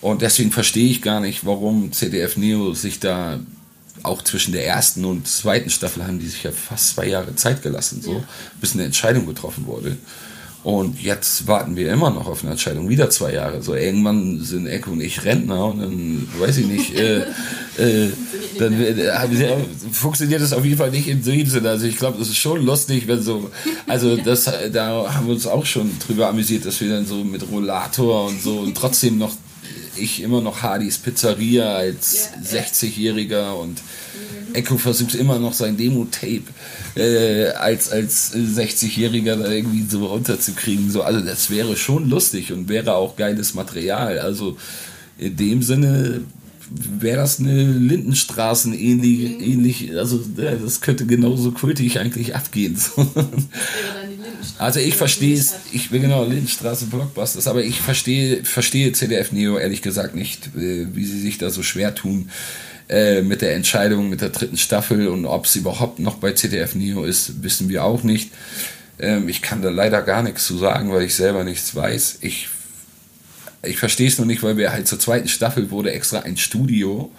Und 0.01 0.23
deswegen 0.23 0.53
verstehe 0.53 0.89
ich 0.91 1.03
gar 1.03 1.21
nicht, 1.21 1.47
warum 1.47 1.93
CDF 1.93 2.37
Neo 2.37 2.75
sich 2.75 3.01
da 3.01 3.41
auch 4.03 4.23
zwischen 4.23 4.53
der 4.53 4.67
ersten 4.67 5.05
und 5.05 5.27
zweiten 5.27 5.71
Staffel 5.71 6.07
haben 6.07 6.19
die 6.21 6.29
sich 6.29 6.43
ja 6.43 6.53
fast 6.53 6.91
zwei 6.91 7.07
Jahre 7.09 7.35
Zeit 7.35 7.63
gelassen, 7.63 8.03
so, 8.03 8.13
Ja. 8.15 8.25
bis 8.61 8.75
eine 8.75 8.85
Entscheidung 8.85 9.27
getroffen 9.27 9.67
wurde. 9.67 9.97
Und 10.67 11.01
jetzt 11.01 11.47
warten 11.47 11.77
wir 11.77 11.93
immer 11.93 12.11
noch 12.11 12.27
auf 12.27 12.43
eine 12.43 12.51
Entscheidung, 12.51 12.89
wieder 12.89 13.09
zwei 13.09 13.33
Jahre. 13.33 13.63
So 13.63 13.77
irgendwann 13.77 14.41
sind 14.43 14.67
Echo 14.67 14.91
und 14.91 15.01
ich 15.01 15.25
Rentner 15.25 15.67
und 15.67 15.79
dann 15.79 16.29
weiß 16.41 16.57
ich 16.57 16.67
nicht, 16.67 16.93
äh, 16.97 17.21
äh, 17.79 18.11
dann 18.59 18.73
äh, 18.83 19.59
funktioniert 19.93 20.43
das 20.43 20.53
auf 20.53 20.65
jeden 20.65 20.77
Fall 20.77 20.91
nicht 20.91 21.07
in 21.07 21.23
dem 21.23 21.47
Sinne. 21.47 21.71
Also 21.71 21.87
ich 21.87 21.97
glaube, 21.99 22.19
das 22.19 22.27
ist 22.27 22.39
schon 22.39 22.67
lustig, 22.67 23.07
wenn 23.07 23.23
so, 23.23 23.49
also 23.87 24.17
das, 24.25 24.51
da 24.73 25.15
haben 25.15 25.29
wir 25.29 25.35
uns 25.35 25.47
auch 25.47 25.65
schon 25.65 25.89
drüber 26.01 26.27
amüsiert, 26.27 26.67
dass 26.67 26.81
wir 26.81 26.89
dann 26.89 27.07
so 27.07 27.23
mit 27.23 27.49
Rollator 27.49 28.27
und 28.27 28.43
so 28.43 28.59
und 28.59 28.77
trotzdem 28.77 29.19
noch 29.19 29.37
ich 29.97 30.21
immer 30.21 30.41
noch 30.41 30.63
Hardys 30.63 30.99
Pizzeria 30.99 31.77
als 31.77 32.31
ja. 32.53 32.61
60-Jähriger 32.61 33.53
und 33.53 33.81
Echo 34.57 34.79
versucht 34.79 35.15
immer 35.15 35.39
noch 35.39 35.53
sein 35.53 35.77
Demo-Tape 35.77 36.43
äh, 36.97 37.51
als, 37.51 37.91
als 37.91 38.35
60-Jähriger 38.35 39.37
da 39.37 39.51
irgendwie 39.51 39.85
so 39.89 40.07
runterzukriegen. 40.07 40.91
So, 40.91 41.03
also 41.03 41.21
das 41.21 41.51
wäre 41.51 41.77
schon 41.77 42.09
lustig 42.09 42.53
und 42.53 42.69
wäre 42.69 42.95
auch 42.95 43.17
geiles 43.17 43.55
Material. 43.55 44.19
Also 44.19 44.57
in 45.19 45.37
dem 45.37 45.63
Sinne 45.63 46.23
wäre 46.71 47.19
das 47.19 47.39
eine 47.39 47.65
Lindenstraßen 47.65 48.75
ähnlich, 48.75 49.41
ähnlich, 49.41 49.97
also 49.97 50.21
das 50.37 50.81
könnte 50.81 51.07
genauso 51.07 51.53
kultig 51.53 51.99
eigentlich 51.99 52.35
abgehen. 52.35 52.77
Also 54.59 54.81
ich 54.81 54.95
verstehe 54.95 55.37
es, 55.37 55.55
ich 55.73 55.91
bin 55.91 56.03
genau 56.03 56.25
Lindenstraße 56.25 56.87
Blockbusters, 56.87 57.47
aber 57.47 57.63
ich 57.63 57.81
verstehe, 57.81 58.43
verstehe 58.43 58.93
CDF 58.93 59.33
Neo 59.33 59.59
ehrlich 59.59 59.83
gesagt 59.83 60.15
nicht, 60.15 60.47
äh, 60.57 60.87
wie 60.95 61.05
sie 61.05 61.21
sich 61.21 61.37
da 61.37 61.51
so 61.51 61.63
schwer 61.63 61.95
tun 61.95 62.31
äh, 62.89 63.23
mit 63.23 63.43
der 63.43 63.55
Entscheidung 63.55 64.09
mit 64.09 64.21
der 64.21 64.31
dritten 64.31 64.57
Staffel 64.57 65.09
und 65.09 65.27
ob 65.27 65.45
es 65.47 65.57
überhaupt 65.57 65.99
noch 65.99 66.17
bei 66.17 66.33
CDF 66.33 66.75
Neo 66.75 67.05
ist, 67.05 67.43
wissen 67.43 67.69
wir 67.69 67.85
auch 67.85 68.03
nicht. 68.03 68.31
Ähm, 68.99 69.29
ich 69.29 69.43
kann 69.43 69.63
da 69.63 69.71
leider 69.71 70.03
gar 70.03 70.23
nichts 70.23 70.47
zu 70.47 70.57
sagen, 70.57 70.93
weil 70.93 71.03
ich 71.03 71.15
selber 71.15 71.45
nichts 71.45 71.75
weiß. 71.75 72.19
Ich, 72.21 72.49
ich 73.63 73.79
verstehe 73.79 74.09
es 74.09 74.19
nur 74.19 74.27
nicht, 74.27 74.43
weil 74.43 74.57
wir 74.57 74.73
halt 74.73 74.87
zur 74.87 74.99
zweiten 74.99 75.29
Staffel 75.29 75.71
wurde 75.71 75.91
extra 75.93 76.21
ein 76.21 76.37
Studio 76.37 77.11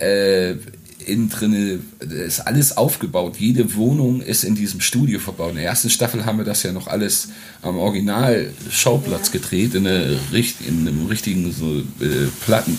äh, 0.00 0.54
innen 1.06 1.28
drinne 1.30 1.80
ist 2.26 2.40
alles 2.40 2.76
aufgebaut. 2.76 3.36
Jede 3.36 3.74
Wohnung 3.74 4.20
ist 4.22 4.44
in 4.44 4.54
diesem 4.54 4.80
Studio 4.80 5.18
verbaut. 5.18 5.50
In 5.50 5.56
der 5.56 5.64
ersten 5.64 5.90
Staffel 5.90 6.24
haben 6.24 6.38
wir 6.38 6.44
das 6.44 6.62
ja 6.62 6.70
noch 6.72 6.86
alles 6.86 7.28
am 7.62 7.76
Original-Schauplatz 7.76 9.32
gedreht, 9.32 9.74
in, 9.74 9.86
richt- 10.32 10.60
in 10.66 10.86
einem 10.86 11.06
richtigen 11.06 11.52
so, 11.52 11.78
äh, 12.04 12.28
Platten 12.44 12.78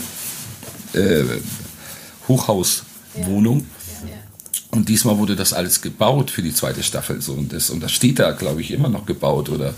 äh, 0.93 1.23
Hochhauswohnung. 2.27 3.65
Und 4.71 4.89
diesmal 4.89 5.19
wurde 5.19 5.35
das 5.35 5.53
alles 5.53 5.81
gebaut 5.81 6.31
für 6.31 6.41
die 6.41 6.53
zweite 6.53 6.81
Staffel. 6.81 7.21
So. 7.21 7.33
Und, 7.33 7.53
das, 7.53 7.69
und 7.69 7.81
das 7.81 7.91
steht 7.91 8.17
da, 8.17 8.31
glaube 8.31 8.61
ich, 8.61 8.71
immer 8.71 8.89
noch 8.89 9.05
gebaut. 9.05 9.49
Oder 9.49 9.73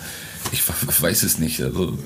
ich 0.54 0.64
weiß 1.02 1.24
es 1.24 1.38
nicht. 1.38 1.62
Also, 1.62 1.98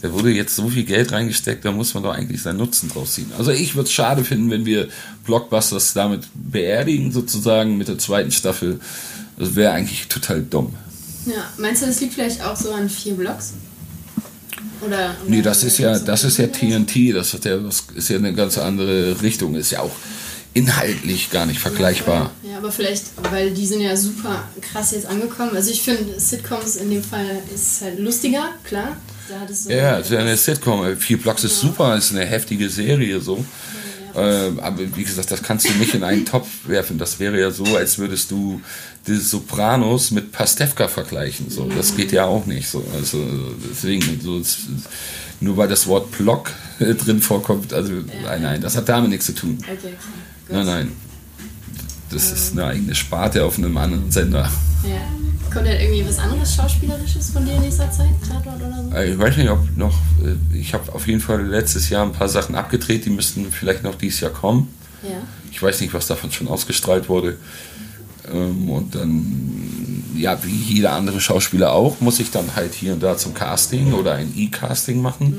da 0.00 0.12
wurde 0.12 0.30
jetzt 0.30 0.54
so 0.54 0.68
viel 0.68 0.84
Geld 0.84 1.12
reingesteckt, 1.12 1.64
da 1.64 1.72
muss 1.72 1.94
man 1.94 2.02
doch 2.02 2.14
eigentlich 2.14 2.42
seinen 2.42 2.58
Nutzen 2.58 2.88
draus 2.88 3.14
ziehen. 3.14 3.32
Also 3.36 3.50
ich 3.50 3.74
würde 3.74 3.88
es 3.88 3.92
schade 3.92 4.24
finden, 4.24 4.50
wenn 4.50 4.64
wir 4.64 4.88
Blockbusters 5.24 5.92
damit 5.92 6.28
beerdigen, 6.34 7.10
sozusagen 7.10 7.76
mit 7.76 7.88
der 7.88 7.98
zweiten 7.98 8.30
Staffel. 8.30 8.80
Das 9.36 9.56
wäre 9.56 9.72
eigentlich 9.72 10.06
total 10.08 10.42
dumm. 10.42 10.74
Ja, 11.26 11.50
meinst 11.58 11.82
du, 11.82 11.86
das 11.86 12.00
liegt 12.00 12.14
vielleicht 12.14 12.42
auch 12.42 12.56
so 12.56 12.72
an 12.72 12.88
vier 12.88 13.14
Blocks? 13.14 13.54
Oder, 14.86 15.14
Nee, 15.26 15.42
das 15.42 15.64
ist 15.64 15.78
ja, 15.78 15.98
das 15.98 16.24
ist 16.24 16.38
ja 16.38 16.46
TNT, 16.46 17.14
das, 17.14 17.34
hat 17.34 17.44
ja, 17.44 17.56
das 17.56 17.84
ist 17.94 18.08
ja 18.08 18.16
eine 18.16 18.32
ganz 18.32 18.58
andere 18.58 19.20
Richtung, 19.22 19.54
ist 19.54 19.70
ja 19.70 19.80
auch 19.80 19.94
inhaltlich 20.54 21.30
gar 21.30 21.46
nicht 21.46 21.60
vergleichbar. 21.60 22.30
Ja, 22.42 22.58
aber 22.58 22.72
vielleicht, 22.72 23.04
weil 23.30 23.52
die 23.52 23.66
sind 23.66 23.80
ja 23.80 23.96
super 23.96 24.44
krass 24.60 24.92
jetzt 24.92 25.06
angekommen. 25.06 25.50
Also 25.54 25.70
ich 25.70 25.82
finde, 25.82 26.18
Sitcoms 26.18 26.76
in 26.76 26.90
dem 26.90 27.02
Fall 27.02 27.42
ist 27.54 27.82
halt 27.82 27.98
lustiger, 27.98 28.50
klar. 28.64 28.96
Da 29.28 29.40
hat 29.40 29.50
es 29.50 29.64
so 29.64 29.70
Ja, 29.70 29.98
es 29.98 30.06
ist 30.06 30.12
ja 30.12 30.20
eine 30.20 30.36
Sitcom. 30.36 30.96
Vier 30.96 31.18
Blocks 31.18 31.44
ist 31.44 31.60
super, 31.60 31.96
ist 31.96 32.12
eine 32.12 32.24
heftige 32.24 32.68
Serie 32.70 33.20
so. 33.20 33.44
Ähm, 34.16 34.60
aber 34.60 34.96
wie 34.96 35.04
gesagt, 35.04 35.30
das 35.30 35.42
kannst 35.42 35.68
du 35.68 35.72
nicht 35.74 35.94
in 35.94 36.04
einen 36.04 36.24
Topf 36.24 36.48
werfen. 36.66 36.98
Das 36.98 37.18
wäre 37.18 37.40
ja 37.40 37.50
so, 37.50 37.76
als 37.76 37.98
würdest 37.98 38.30
du 38.30 38.60
die 39.06 39.16
Sopranos 39.16 40.10
mit 40.10 40.32
Pastewka 40.32 40.88
vergleichen. 40.88 41.50
So, 41.50 41.68
das 41.68 41.96
geht 41.96 42.12
ja 42.12 42.24
auch 42.24 42.46
nicht. 42.46 42.68
So, 42.68 42.84
also 42.94 43.24
deswegen 43.70 44.20
so, 44.22 44.42
nur 45.40 45.56
weil 45.56 45.68
das 45.68 45.86
Wort 45.86 46.10
Block 46.16 46.52
äh, 46.80 46.94
drin 46.94 47.20
vorkommt. 47.20 47.72
Also 47.72 47.92
nein, 48.24 48.42
nein, 48.42 48.60
das 48.60 48.76
hat 48.76 48.88
damit 48.88 49.10
nichts 49.10 49.26
zu 49.26 49.34
tun. 49.34 49.58
Okay. 49.62 49.94
Nein, 50.48 50.66
nein, 50.66 50.92
das 52.10 52.32
ist 52.32 52.52
eine 52.52 52.64
eigene 52.66 52.94
Sparte 52.94 53.44
auf 53.44 53.58
einem 53.58 53.76
anderen 53.76 54.10
Sender. 54.10 54.50
Ja. 54.84 55.00
Kommt 55.52 55.66
denn 55.66 55.80
irgendwie 55.80 56.06
was 56.06 56.18
anderes 56.18 56.54
Schauspielerisches 56.54 57.30
von 57.30 57.44
dir 57.44 57.54
in 57.54 57.62
nächster 57.62 57.90
Zeit? 57.90 58.08
Tatort 58.28 58.56
oder 58.60 58.84
so? 58.90 58.94
Äh, 58.96 59.12
Ich 59.12 59.18
weiß 59.18 59.36
nicht, 59.38 59.48
ob 59.50 59.76
noch. 59.76 59.94
äh, 60.24 60.56
Ich 60.56 60.74
habe 60.74 60.92
auf 60.94 61.06
jeden 61.06 61.20
Fall 61.20 61.42
letztes 61.46 61.88
Jahr 61.88 62.04
ein 62.04 62.12
paar 62.12 62.28
Sachen 62.28 62.54
abgedreht, 62.54 63.04
die 63.06 63.10
müssten 63.10 63.46
vielleicht 63.50 63.82
noch 63.82 63.94
dieses 63.94 64.20
Jahr 64.20 64.30
kommen. 64.30 64.68
Ja. 65.02 65.16
Ich 65.50 65.62
weiß 65.62 65.80
nicht, 65.80 65.94
was 65.94 66.06
davon 66.06 66.30
schon 66.32 66.48
ausgestrahlt 66.48 67.08
wurde. 67.08 67.38
Ähm, 68.32 68.68
Und 68.68 68.94
dann, 68.94 70.04
ja, 70.16 70.38
wie 70.44 70.54
jeder 70.74 70.92
andere 70.92 71.20
Schauspieler 71.20 71.72
auch, 71.72 72.00
muss 72.00 72.20
ich 72.20 72.30
dann 72.30 72.54
halt 72.54 72.74
hier 72.74 72.92
und 72.92 73.02
da 73.02 73.16
zum 73.16 73.32
Casting 73.32 73.94
oder 73.94 74.14
ein 74.14 74.32
E-Casting 74.36 75.00
machen. 75.00 75.34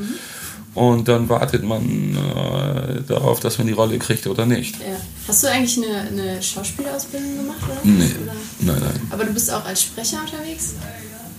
Und 0.75 1.08
dann 1.08 1.27
wartet 1.29 1.63
man 1.63 1.84
äh, 2.15 3.01
darauf, 3.08 3.39
dass 3.39 3.58
man 3.58 3.67
die 3.67 3.73
Rolle 3.73 3.97
kriegt 3.97 4.27
oder 4.27 4.45
nicht. 4.45 4.75
ja. 4.79 4.95
Hast 5.27 5.43
du 5.43 5.47
eigentlich 5.47 5.77
eine, 5.77 6.01
eine 6.08 6.41
Schauspielausbildung 6.41 7.38
gemacht? 7.38 7.58
Oder? 7.63 7.79
Nee, 7.84 8.05
Oder? 8.23 8.34
nein, 8.73 8.82
nein. 8.82 9.01
Aber 9.12 9.25
du 9.25 9.34
bist 9.34 9.51
auch 9.51 9.65
als 9.65 9.82
Sprecher 9.84 10.17
unterwegs? 10.21 10.73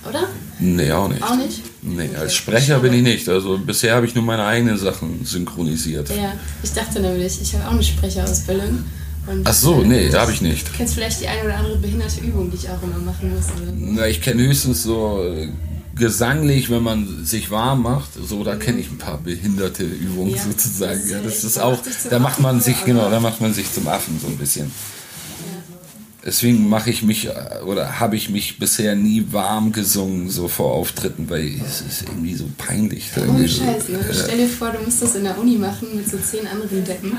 Oder? 0.08 0.28
Nee, 0.58 0.90
auch 0.92 1.08
nicht. 1.08 1.22
Auch 1.22 1.36
nicht? 1.36 1.62
Nee, 1.82 2.08
Okay. 2.08 2.16
als 2.16 2.34
Sprecher 2.34 2.78
bin 2.80 2.92
ich 2.94 3.02
nicht. 3.02 3.28
Also 3.28 3.58
bisher 3.58 3.94
habe 3.96 4.06
ich 4.06 4.14
nur 4.14 4.24
meine 4.24 4.44
eigenen 4.44 4.78
Sachen 4.78 5.24
synchronisiert. 5.24 6.08
Ja, 6.10 6.32
ich 6.62 6.72
dachte 6.72 7.00
nämlich, 7.00 7.40
ich 7.40 7.54
habe 7.54 7.66
auch 7.68 7.72
eine 7.72 7.82
Sprecherausbildung. 7.82 8.84
Und 9.26 9.42
Ach 9.46 9.52
so, 9.52 9.82
nee, 9.82 10.10
habe 10.12 10.32
ich 10.32 10.40
nicht. 10.40 10.66
Du 10.68 10.72
kennst 10.72 10.94
vielleicht 10.94 11.20
die 11.20 11.28
eine 11.28 11.44
oder 11.44 11.56
andere 11.56 11.76
behinderte 11.76 12.20
Übung, 12.20 12.50
die 12.50 12.56
ich 12.56 12.68
auch 12.68 12.82
immer 12.82 12.96
machen 12.98 13.34
muss. 13.34 13.46
Oder. 13.46 13.72
Na, 13.76 14.06
ich 14.06 14.20
kenne 14.22 14.42
höchstens 14.42 14.82
so 14.84 15.22
äh, 15.22 15.48
gesanglich, 16.00 16.70
wenn 16.70 16.82
man 16.82 17.24
sich 17.24 17.50
warm 17.52 17.82
macht, 17.82 18.10
so 18.20 18.42
da 18.42 18.56
kenne 18.56 18.80
ich 18.80 18.90
ein 18.90 18.98
paar 18.98 19.18
behinderte 19.18 19.84
Übungen 19.84 20.34
Ja, 20.34 20.42
sozusagen. 20.42 21.00
das 21.00 21.10
Ja, 21.10 21.20
das 21.22 21.44
ist 21.44 21.56
da 21.58 21.62
auch, 21.62 21.78
da 22.10 22.18
macht 22.18 22.40
man 22.40 22.60
sich 22.60 22.84
genau, 22.84 23.08
da 23.10 23.20
macht 23.20 23.40
man 23.40 23.54
sich 23.54 23.72
zum 23.72 23.86
Affen 23.86 24.18
so 24.20 24.26
ein 24.26 24.36
bisschen. 24.36 24.72
Deswegen 26.24 26.68
mache 26.68 26.90
ich 26.90 27.02
mich 27.02 27.28
äh, 27.28 27.62
oder 27.64 27.98
habe 27.98 28.14
ich 28.14 28.28
mich 28.28 28.58
bisher 28.58 28.94
nie 28.94 29.26
warm 29.30 29.72
gesungen 29.72 30.28
so 30.28 30.48
vor 30.48 30.72
Auftritten, 30.72 31.30
weil 31.30 31.58
es 31.66 31.80
ist 31.80 32.02
irgendwie 32.02 32.34
so 32.34 32.44
peinlich. 32.58 33.10
Ohne 33.16 33.48
so, 33.48 33.64
Scheiß, 33.64 33.88
ne? 33.88 33.98
äh, 34.00 34.12
Stell 34.14 34.36
dir 34.36 34.48
vor, 34.48 34.70
du 34.70 34.84
musst 34.84 35.00
das 35.00 35.14
in 35.14 35.24
der 35.24 35.38
Uni 35.38 35.56
machen 35.56 35.88
mit 35.96 36.10
so 36.10 36.18
zehn 36.18 36.46
anderen 36.46 36.84
Deppen. 36.84 37.16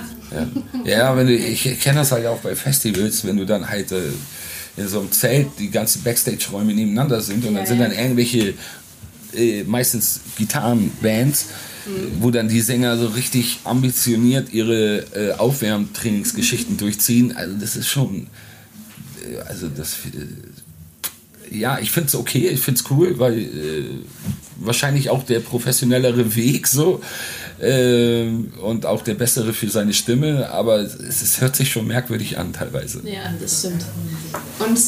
Ja, 0.85 0.91
ja 0.91 1.17
wenn 1.17 1.25
du, 1.27 1.33
ich 1.33 1.79
kenne 1.79 1.99
das 1.99 2.11
halt 2.11 2.27
auch 2.27 2.37
bei 2.39 2.55
Festivals, 2.55 3.25
wenn 3.25 3.37
du 3.37 3.45
dann 3.45 3.67
halt 3.67 3.91
äh, 3.91 4.01
in 4.77 4.87
so 4.87 4.99
einem 4.99 5.11
Zelt 5.11 5.47
die 5.59 5.69
ganzen 5.69 6.03
Backstage-Räume 6.03 6.73
nebeneinander 6.73 7.21
sind 7.21 7.45
und 7.45 7.55
dann 7.55 7.65
sind 7.65 7.79
dann 7.79 7.91
irgendwelche, 7.91 8.53
äh, 9.35 9.63
meistens 9.63 10.21
Gitarrenbands, 10.37 11.45
Mhm. 11.85 12.21
wo 12.21 12.29
dann 12.29 12.47
die 12.47 12.61
Sänger 12.61 12.95
so 12.97 13.07
richtig 13.07 13.61
ambitioniert 13.63 14.53
ihre 14.53 14.99
äh, 15.15 15.33
Aufwärmtrainingsgeschichten 15.33 16.77
durchziehen. 16.77 17.35
Also 17.35 17.55
das 17.57 17.75
ist 17.75 17.87
schon, 17.87 18.27
äh, 19.27 19.39
also 19.47 19.67
das, 19.67 19.95
äh, 21.49 21.57
ja, 21.57 21.79
ich 21.79 21.89
finde 21.91 22.07
es 22.09 22.15
okay, 22.15 22.49
ich 22.49 22.59
finde 22.59 22.79
es 22.79 22.91
cool, 22.91 23.17
weil 23.17 23.39
äh, 23.39 23.83
wahrscheinlich 24.57 25.09
auch 25.09 25.23
der 25.23 25.39
professionellere 25.39 26.35
Weg 26.35 26.67
so. 26.67 27.01
Äh, 27.61 28.27
und 28.61 28.85
auch 28.85 29.03
der 29.03 29.13
Bessere 29.13 29.53
für 29.53 29.69
seine 29.69 29.93
Stimme, 29.93 30.49
aber 30.49 30.79
es, 30.79 31.21
es 31.21 31.41
hört 31.41 31.55
sich 31.55 31.71
schon 31.71 31.87
merkwürdig 31.87 32.37
an 32.37 32.53
teilweise. 32.53 33.01
Ja, 33.05 33.33
das 33.39 33.59
stimmt. 33.59 33.85
Und 34.59 34.79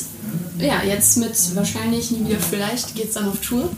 ja, 0.59 0.81
jetzt 0.83 1.17
mit 1.17 1.33
wahrscheinlich 1.55 2.11
nie 2.11 2.27
wieder 2.27 2.39
vielleicht 2.39 2.95
geht 2.95 3.09
es 3.09 3.13
dann 3.13 3.27
auf 3.27 3.39
Tour. 3.41 3.69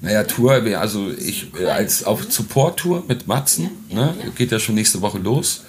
Naja, 0.00 0.24
Tour, 0.24 0.52
also 0.78 1.10
ich 1.10 1.48
äh, 1.60 1.66
als 1.66 2.04
auf 2.04 2.24
Support-Tour 2.28 3.04
mit 3.08 3.26
Matzen, 3.26 3.70
ne, 3.90 4.14
geht 4.36 4.52
ja 4.52 4.58
schon 4.58 4.76
nächste 4.76 5.02
Woche 5.02 5.18
los. 5.18 5.62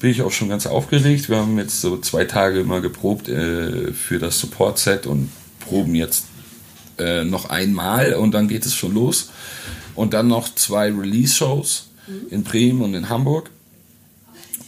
Bin 0.00 0.10
ich 0.10 0.22
auch 0.22 0.32
schon 0.32 0.48
ganz 0.48 0.66
aufgeregt. 0.66 1.28
Wir 1.28 1.38
haben 1.38 1.58
jetzt 1.58 1.80
so 1.80 1.98
zwei 1.98 2.24
Tage 2.24 2.64
mal 2.64 2.80
geprobt 2.80 3.28
äh, 3.28 3.92
für 3.92 4.18
das 4.18 4.40
Support-Set 4.40 5.06
und 5.06 5.30
proben 5.60 5.94
jetzt 5.94 6.24
äh, 6.98 7.24
noch 7.24 7.50
einmal 7.50 8.14
und 8.14 8.32
dann 8.32 8.48
geht 8.48 8.66
es 8.66 8.74
schon 8.74 8.94
los. 8.94 9.30
Und 9.96 10.14
dann 10.14 10.28
noch 10.28 10.54
zwei 10.54 10.92
Release-Shows 10.92 11.88
in 12.30 12.44
Bremen 12.44 12.82
und 12.82 12.94
in 12.94 13.08
Hamburg. 13.08 13.50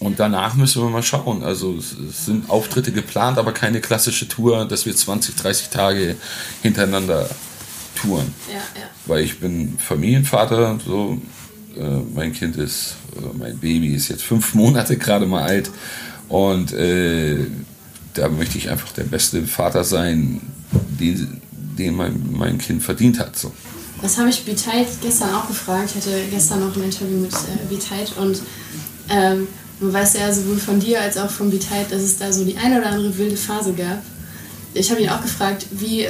Und 0.00 0.20
danach 0.20 0.54
müssen 0.54 0.82
wir 0.82 0.90
mal 0.90 1.02
schauen. 1.02 1.42
Also 1.42 1.76
es 1.76 2.24
sind 2.24 2.50
Auftritte 2.50 2.92
geplant, 2.92 3.38
aber 3.38 3.52
keine 3.52 3.80
klassische 3.80 4.28
Tour, 4.28 4.64
dass 4.64 4.86
wir 4.86 4.94
20, 4.94 5.34
30 5.34 5.68
Tage 5.68 6.16
hintereinander 6.62 7.28
touren. 7.96 8.32
Ja, 8.48 8.54
ja. 8.54 8.86
Weil 9.06 9.24
ich 9.24 9.40
bin 9.40 9.76
Familienvater, 9.78 10.78
so 10.84 11.20
äh, 11.76 12.00
mein 12.14 12.32
Kind 12.32 12.56
ist, 12.56 12.96
äh, 13.16 13.36
mein 13.36 13.58
Baby 13.58 13.94
ist 13.94 14.08
jetzt 14.08 14.22
fünf 14.22 14.54
Monate 14.54 14.96
gerade 14.96 15.26
mal 15.26 15.42
alt 15.42 15.70
und 16.28 16.72
äh, 16.72 17.46
da 18.14 18.28
möchte 18.28 18.58
ich 18.58 18.70
einfach 18.70 18.92
der 18.92 19.04
beste 19.04 19.46
Vater 19.46 19.84
sein, 19.84 20.40
den, 20.72 21.40
den 21.50 21.96
mein, 21.96 22.30
mein 22.32 22.58
Kind 22.58 22.82
verdient 22.82 23.18
hat. 23.18 23.36
So. 23.36 23.52
Das 24.02 24.16
habe 24.18 24.28
ich 24.30 24.44
Biteit 24.44 24.86
gestern 25.02 25.34
auch 25.34 25.48
gefragt. 25.48 25.90
Ich 25.90 25.96
hatte 25.96 26.22
gestern 26.30 26.60
noch 26.60 26.76
ein 26.76 26.84
Interview 26.84 27.18
mit 27.18 27.32
äh, 27.32 27.66
Biteit 27.68 28.12
und 28.16 28.40
ähm, 29.10 29.48
man 29.80 29.92
weiß 29.92 30.14
ja 30.14 30.32
sowohl 30.32 30.58
von 30.58 30.80
dir 30.80 31.00
als 31.00 31.16
auch 31.16 31.30
von 31.30 31.50
Biteit, 31.50 31.90
dass 31.90 32.02
es 32.02 32.18
da 32.18 32.32
so 32.32 32.44
die 32.44 32.56
eine 32.56 32.78
oder 32.78 32.90
andere 32.90 33.16
wilde 33.18 33.36
Phase 33.36 33.72
gab. 33.72 34.02
Ich 34.74 34.90
habe 34.90 35.00
ihn 35.00 35.08
auch 35.08 35.22
gefragt, 35.22 35.66
wie 35.70 36.06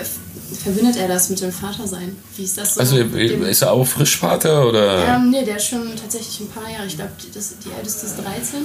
verbindet 0.62 0.96
er 0.96 1.08
das 1.08 1.28
mit 1.28 1.40
dem 1.40 1.52
Vatersein? 1.52 2.16
Wie 2.36 2.44
ist 2.44 2.58
das 2.58 2.74
so? 2.74 2.80
Also 2.80 2.96
ist 2.96 3.62
er 3.62 3.72
auch 3.72 3.86
Frischvater 3.86 4.66
oder? 4.66 5.06
ähm, 5.06 5.30
nee, 5.30 5.44
der 5.44 5.56
ist 5.56 5.68
schon 5.68 5.94
tatsächlich 5.96 6.40
ein 6.40 6.48
paar 6.48 6.70
Jahre. 6.70 6.86
Ich 6.86 6.96
glaube, 6.96 7.12
die, 7.22 7.30
die 7.30 7.72
älteste 7.76 8.06
ist 8.06 8.16
13 8.16 8.60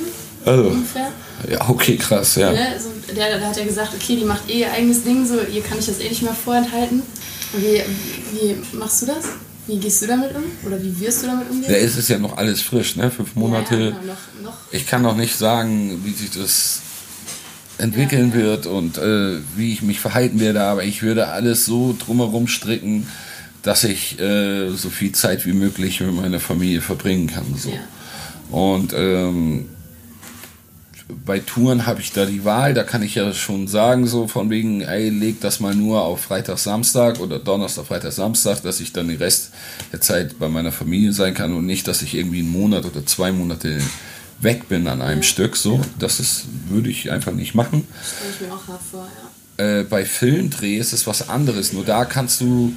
Also, 0.45 0.63
ungefähr. 0.69 1.11
ja, 1.49 1.69
okay, 1.69 1.97
krass, 1.97 2.35
ja. 2.35 2.51
Ne? 2.51 2.79
So, 2.79 2.89
der, 3.13 3.39
da 3.39 3.47
hat 3.47 3.57
er 3.57 3.65
gesagt, 3.65 3.91
okay, 3.93 4.15
die 4.15 4.25
macht 4.25 4.49
eh 4.49 4.61
ihr 4.61 4.71
eigenes 4.71 5.03
Ding, 5.03 5.25
so 5.25 5.35
ihr 5.35 5.61
kann 5.61 5.77
ich 5.79 5.85
das 5.85 5.99
eh 5.99 6.09
nicht 6.09 6.23
mehr 6.23 6.33
vorenthalten. 6.33 7.03
Wie, 7.53 7.81
wie 8.33 8.77
machst 8.77 9.01
du 9.03 9.05
das? 9.07 9.25
Wie 9.67 9.77
gehst 9.77 10.01
du 10.01 10.07
damit 10.07 10.35
um? 10.35 10.43
Oder 10.65 10.81
wie 10.81 10.99
wirst 10.99 11.23
du 11.23 11.27
damit 11.27 11.49
umgehen? 11.49 11.71
Da 11.71 11.77
ist 11.77 11.97
es 11.97 12.07
ja 12.09 12.17
noch 12.17 12.37
alles 12.37 12.61
frisch, 12.61 12.95
ne? 12.95 13.09
Fünf 13.09 13.35
Monate. 13.35 13.75
Ja, 13.75 13.81
ja, 13.81 13.89
genau, 13.89 14.05
noch, 14.07 14.51
noch. 14.51 14.57
Ich 14.71 14.87
kann 14.87 15.01
noch 15.01 15.15
nicht 15.15 15.37
sagen, 15.37 16.01
wie 16.03 16.11
sich 16.11 16.31
das 16.31 16.81
entwickeln 17.77 18.33
wird 18.33 18.65
und 18.65 18.97
äh, 18.97 19.39
wie 19.55 19.73
ich 19.73 19.81
mich 19.81 19.99
verhalten 19.99 20.39
werde, 20.39 20.61
aber 20.63 20.83
ich 20.83 21.01
würde 21.01 21.27
alles 21.29 21.65
so 21.65 21.95
drumherum 21.97 22.47
stricken, 22.47 23.07
dass 23.63 23.83
ich 23.83 24.19
äh, 24.19 24.69
so 24.71 24.89
viel 24.89 25.13
Zeit 25.13 25.45
wie 25.45 25.53
möglich 25.53 26.01
mit 26.01 26.13
meiner 26.13 26.39
Familie 26.39 26.81
verbringen 26.81 27.27
kann. 27.27 27.45
So. 27.57 27.69
Ja. 27.69 27.77
Und 28.51 28.93
ähm, 28.95 29.69
bei 31.25 31.39
Touren 31.39 31.85
habe 31.85 32.01
ich 32.01 32.11
da 32.11 32.25
die 32.25 32.43
Wahl, 32.45 32.73
da 32.73 32.83
kann 32.83 33.01
ich 33.03 33.15
ja 33.15 33.33
schon 33.33 33.67
sagen, 33.67 34.07
so 34.07 34.27
von 34.27 34.49
wegen, 34.49 34.81
ey, 34.81 35.09
leg 35.09 35.39
das 35.41 35.59
mal 35.59 35.75
nur 35.75 36.01
auf 36.03 36.21
Freitag, 36.21 36.57
Samstag 36.59 37.19
oder 37.19 37.39
Donnerstag, 37.39 37.85
Freitag, 37.87 38.11
Samstag, 38.13 38.61
dass 38.63 38.79
ich 38.79 38.93
dann 38.93 39.07
den 39.07 39.17
Rest 39.17 39.51
der 39.91 40.01
Zeit 40.01 40.39
bei 40.39 40.49
meiner 40.49 40.71
Familie 40.71 41.13
sein 41.13 41.33
kann 41.33 41.53
und 41.53 41.65
nicht, 41.65 41.87
dass 41.87 42.01
ich 42.01 42.15
irgendwie 42.15 42.39
einen 42.39 42.51
Monat 42.51 42.85
oder 42.85 43.05
zwei 43.05 43.31
Monate 43.31 43.79
weg 44.39 44.67
bin 44.69 44.87
an 44.87 45.01
einem 45.01 45.23
Stück. 45.23 45.55
So, 45.55 45.79
das 45.99 46.19
ist, 46.19 46.45
würde 46.69 46.89
ich 46.89 47.11
einfach 47.11 47.31
nicht 47.31 47.55
machen. 47.55 47.87
Stelle 48.05 48.33
ich 48.33 48.47
mir 48.47 48.53
auch 48.53 48.67
hart 48.67 48.81
vor, 48.91 49.07
ja. 49.57 49.79
Äh, 49.79 49.83
bei 49.83 50.03
Filmdreh 50.05 50.77
ist 50.77 50.93
es 50.93 51.05
was 51.07 51.29
anderes. 51.29 51.73
Nur 51.73 51.85
da 51.85 52.05
kannst 52.05 52.41
du, 52.41 52.73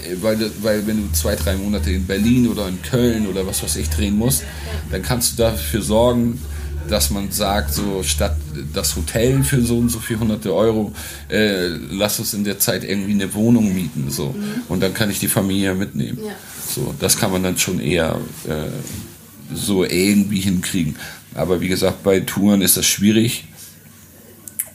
äh, 0.00 0.16
weil, 0.20 0.36
du- 0.36 0.50
weil 0.62 0.86
wenn 0.86 0.96
du 1.06 1.12
zwei, 1.12 1.36
drei 1.36 1.56
Monate 1.56 1.92
in 1.92 2.06
Berlin 2.06 2.48
oder 2.48 2.66
in 2.68 2.82
Köln 2.82 3.26
oder 3.28 3.46
was 3.46 3.62
weiß 3.62 3.76
ich 3.76 3.88
drehen 3.88 4.16
musst, 4.16 4.42
dann 4.90 5.02
kannst 5.02 5.32
du 5.38 5.42
dafür 5.44 5.80
sorgen, 5.80 6.40
dass 6.88 7.10
man 7.10 7.30
sagt, 7.30 7.74
so 7.74 8.02
statt 8.02 8.36
das 8.72 8.96
Hotel 8.96 9.42
für 9.44 9.62
so 9.62 9.78
und 9.78 9.88
so 9.88 9.98
viel 9.98 10.18
hunderte 10.18 10.54
Euro, 10.54 10.92
äh, 11.28 11.66
lass 11.68 12.18
uns 12.18 12.34
in 12.34 12.44
der 12.44 12.58
Zeit 12.58 12.84
irgendwie 12.84 13.12
eine 13.12 13.32
Wohnung 13.34 13.74
mieten. 13.74 14.10
So. 14.10 14.34
Und 14.68 14.80
dann 14.80 14.94
kann 14.94 15.10
ich 15.10 15.18
die 15.18 15.28
Familie 15.28 15.74
mitnehmen. 15.74 16.18
Ja. 16.24 16.32
So, 16.68 16.94
das 16.98 17.16
kann 17.16 17.32
man 17.32 17.42
dann 17.42 17.58
schon 17.58 17.80
eher 17.80 18.18
äh, 18.46 19.54
so 19.54 19.84
irgendwie 19.84 20.40
hinkriegen. 20.40 20.96
Aber 21.34 21.60
wie 21.60 21.68
gesagt, 21.68 22.02
bei 22.02 22.20
Touren 22.20 22.62
ist 22.62 22.76
das 22.76 22.86
schwierig. 22.86 23.46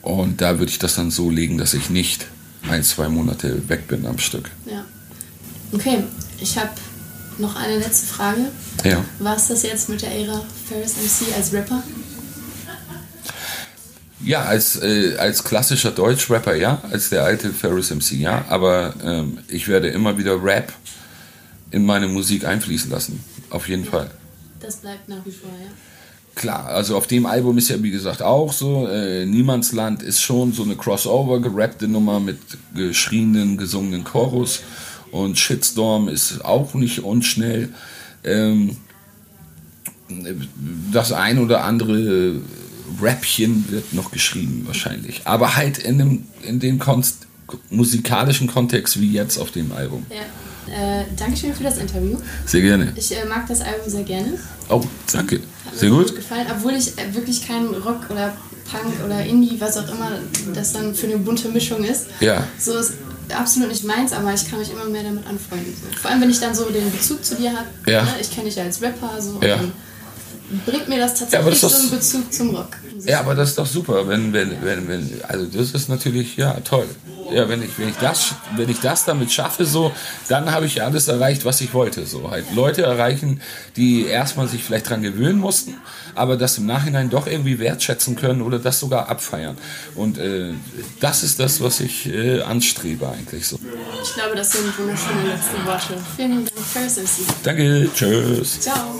Und 0.01 0.41
da 0.41 0.59
würde 0.59 0.71
ich 0.71 0.79
das 0.79 0.95
dann 0.95 1.11
so 1.11 1.29
legen, 1.29 1.57
dass 1.57 1.73
ich 1.73 1.89
nicht 1.89 2.25
ein, 2.69 2.83
zwei 2.83 3.09
Monate 3.09 3.67
weg 3.69 3.87
bin 3.87 4.05
am 4.05 4.17
Stück. 4.17 4.51
ja. 4.65 4.85
Okay, 5.73 6.03
ich 6.39 6.55
habe 6.59 6.69
noch 7.39 7.55
eine 7.55 7.79
letzte 7.79 8.05
Frage. 8.05 8.41
Ja. 8.83 9.03
War 9.17 9.35
es 9.35 9.47
das 9.47 9.63
jetzt 9.63 9.89
mit 9.89 10.03
der 10.03 10.11
Ära 10.11 10.43
Ferris 10.69 10.93
MC 10.97 11.35
als 11.35 11.51
Rapper? 11.51 11.81
Ja, 14.23 14.43
als, 14.43 14.81
äh, 14.81 15.15
als 15.17 15.43
klassischer 15.43 15.91
Deutschrapper, 15.91 16.55
ja, 16.55 16.81
als 16.89 17.09
der 17.09 17.23
alte 17.23 17.51
Ferris 17.51 17.91
MC, 17.91 18.13
ja, 18.13 18.45
aber 18.47 18.93
ähm, 19.03 19.39
ich 19.47 19.67
werde 19.67 19.89
immer 19.89 20.17
wieder 20.17 20.41
Rap 20.41 20.71
in 21.71 21.85
meine 21.85 22.07
Musik 22.07 22.45
einfließen 22.45 22.89
lassen. 22.89 23.23
Auf 23.49 23.67
jeden 23.67 23.85
Fall. 23.85 24.09
Das 24.59 24.77
bleibt 24.77 25.09
nach 25.09 25.25
wie 25.25 25.31
vor, 25.31 25.49
ja. 25.61 25.71
Klar, 26.35 26.65
also 26.67 26.97
auf 26.97 27.05
dem 27.05 27.27
Album 27.27 27.57
ist 27.59 27.69
ja 27.69 27.81
wie 27.83 27.91
gesagt 27.91 28.23
auch 28.23 28.51
so, 28.53 28.87
äh, 28.87 29.25
Niemandsland 29.25 30.01
ist 30.01 30.21
schon 30.21 30.51
so 30.51 30.63
eine 30.63 30.75
Crossover, 30.75 31.39
gerappte 31.39 31.87
Nummer 31.87 32.19
mit 32.19 32.39
geschrienen, 32.73 33.57
gesungenen 33.57 34.03
Chorus 34.03 34.61
und 35.11 35.37
Shitstorm 35.37 36.07
ist 36.07 36.43
auch 36.43 36.73
nicht 36.73 37.03
unschnell. 37.03 37.69
Ähm, 38.23 38.77
das 40.91 41.11
ein 41.11 41.37
oder 41.37 41.63
andere 41.63 42.41
Rapchen 43.01 43.65
wird 43.69 43.93
noch 43.93 44.11
geschrieben 44.11 44.63
wahrscheinlich, 44.65 45.21
aber 45.25 45.55
halt 45.55 45.77
in 45.77 45.97
dem, 45.97 46.25
in 46.43 46.59
dem 46.59 46.79
Konst 46.79 47.27
musikalischen 47.69 48.47
Kontext 48.47 48.99
wie 48.99 49.11
jetzt 49.11 49.37
auf 49.37 49.51
dem 49.51 49.71
Album. 49.71 50.05
ja. 50.09 50.23
Äh, 50.65 51.03
Dankeschön 51.17 51.53
für 51.53 51.63
das 51.63 51.77
Interview. 51.77 52.17
Sehr 52.45 52.61
gerne. 52.61 52.93
Ich 52.95 53.11
äh, 53.11 53.25
mag 53.25 53.45
das 53.47 53.59
Album 53.59 53.81
sehr 53.85 54.03
gerne. 54.03 54.39
Oh, 54.69 54.81
danke. 55.11 55.41
Hat 55.65 55.73
mir 55.73 55.79
Sehr 55.79 55.89
gut. 55.89 56.15
gefallen, 56.15 56.47
obwohl 56.49 56.71
ich 56.71 56.97
äh, 56.97 57.13
wirklich 57.13 57.45
kein 57.45 57.65
Rock 57.67 58.09
oder 58.09 58.33
Punk 58.71 58.93
oder 59.05 59.25
Indie, 59.25 59.59
was 59.59 59.77
auch 59.77 59.89
immer 59.89 60.11
das 60.53 60.71
dann 60.71 60.95
für 60.95 61.07
eine 61.07 61.17
bunte 61.17 61.49
Mischung 61.49 61.83
ist. 61.83 62.05
Ja. 62.21 62.47
So 62.57 62.77
ist 62.77 62.93
absolut 63.35 63.69
nicht 63.69 63.83
meins, 63.83 64.13
aber 64.13 64.33
ich 64.33 64.49
kann 64.49 64.59
mich 64.59 64.71
immer 64.71 64.85
mehr 64.85 65.03
damit 65.03 65.27
anfreunden. 65.27 65.73
So. 65.73 65.99
Vor 65.99 66.11
allem, 66.11 66.21
wenn 66.21 66.29
ich 66.29 66.39
dann 66.39 66.55
so 66.55 66.63
den 66.69 66.89
Bezug 66.91 67.23
zu 67.25 67.35
dir 67.35 67.51
habe. 67.51 67.67
Ja. 67.85 68.03
Ne? 68.03 68.11
Ich 68.21 68.31
kenne 68.31 68.45
dich 68.45 68.55
ja 68.55 68.63
als 68.63 68.81
Rapper, 68.81 69.21
so. 69.21 69.41
Ja. 69.45 69.57
Und 69.57 69.73
bringt 70.65 70.89
mir 70.89 70.99
das 70.99 71.19
Ja, 71.19 71.25
tatsächlich 71.25 71.61
das 71.61 71.73
ist 71.73 71.79
so 71.79 71.87
einen 71.87 71.97
Bezug 71.97 72.33
zum 72.33 72.55
Rock. 72.55 72.77
Ja, 73.05 73.19
aber 73.19 73.35
das 73.35 73.49
ist 73.49 73.57
doch 73.57 73.65
super, 73.65 74.07
wenn, 74.07 74.31
wenn, 74.33 74.61
wenn, 74.63 74.87
wenn, 74.87 75.21
also 75.27 75.45
das 75.45 75.71
ist 75.71 75.89
natürlich, 75.89 76.37
ja, 76.37 76.53
toll. 76.61 76.87
Ja, 77.31 77.47
wenn 77.49 77.61
ich, 77.63 77.77
wenn 77.77 77.89
ich 77.89 77.95
das, 77.95 78.33
wenn 78.55 78.69
ich 78.69 78.79
das 78.79 79.05
damit 79.05 79.31
schaffe, 79.31 79.65
so, 79.65 79.91
dann 80.27 80.51
habe 80.51 80.65
ich 80.65 80.81
alles 80.83 81.07
erreicht, 81.07 81.45
was 81.45 81.61
ich 81.61 81.73
wollte, 81.73 82.05
so. 82.05 82.29
Halt 82.29 82.45
Leute 82.53 82.83
erreichen, 82.83 83.41
die 83.75 84.05
erstmal 84.05 84.47
sich 84.47 84.63
vielleicht 84.63 84.89
dran 84.89 85.01
gewöhnen 85.01 85.39
mussten, 85.39 85.75
aber 86.15 86.37
das 86.37 86.57
im 86.57 86.65
Nachhinein 86.65 87.09
doch 87.09 87.27
irgendwie 87.27 87.59
wertschätzen 87.59 88.15
können 88.15 88.41
oder 88.41 88.59
das 88.59 88.79
sogar 88.79 89.09
abfeiern. 89.09 89.57
Und, 89.95 90.17
äh, 90.17 90.53
das 90.99 91.23
ist 91.23 91.39
das, 91.39 91.61
was 91.61 91.79
ich, 91.79 92.07
äh, 92.07 92.41
anstrebe 92.41 93.09
eigentlich, 93.09 93.47
so. 93.47 93.57
Ich 94.03 94.13
glaube, 94.13 94.35
das 94.35 94.51
sind 94.51 94.77
wunderschöne 94.77 95.27
letzte 95.27 95.65
Worte. 95.65 96.01
Vielen 96.15 96.45
Dank. 96.45 96.53
Danke, 97.43 97.89
tschüss. 97.93 98.59
Ciao. 98.59 98.99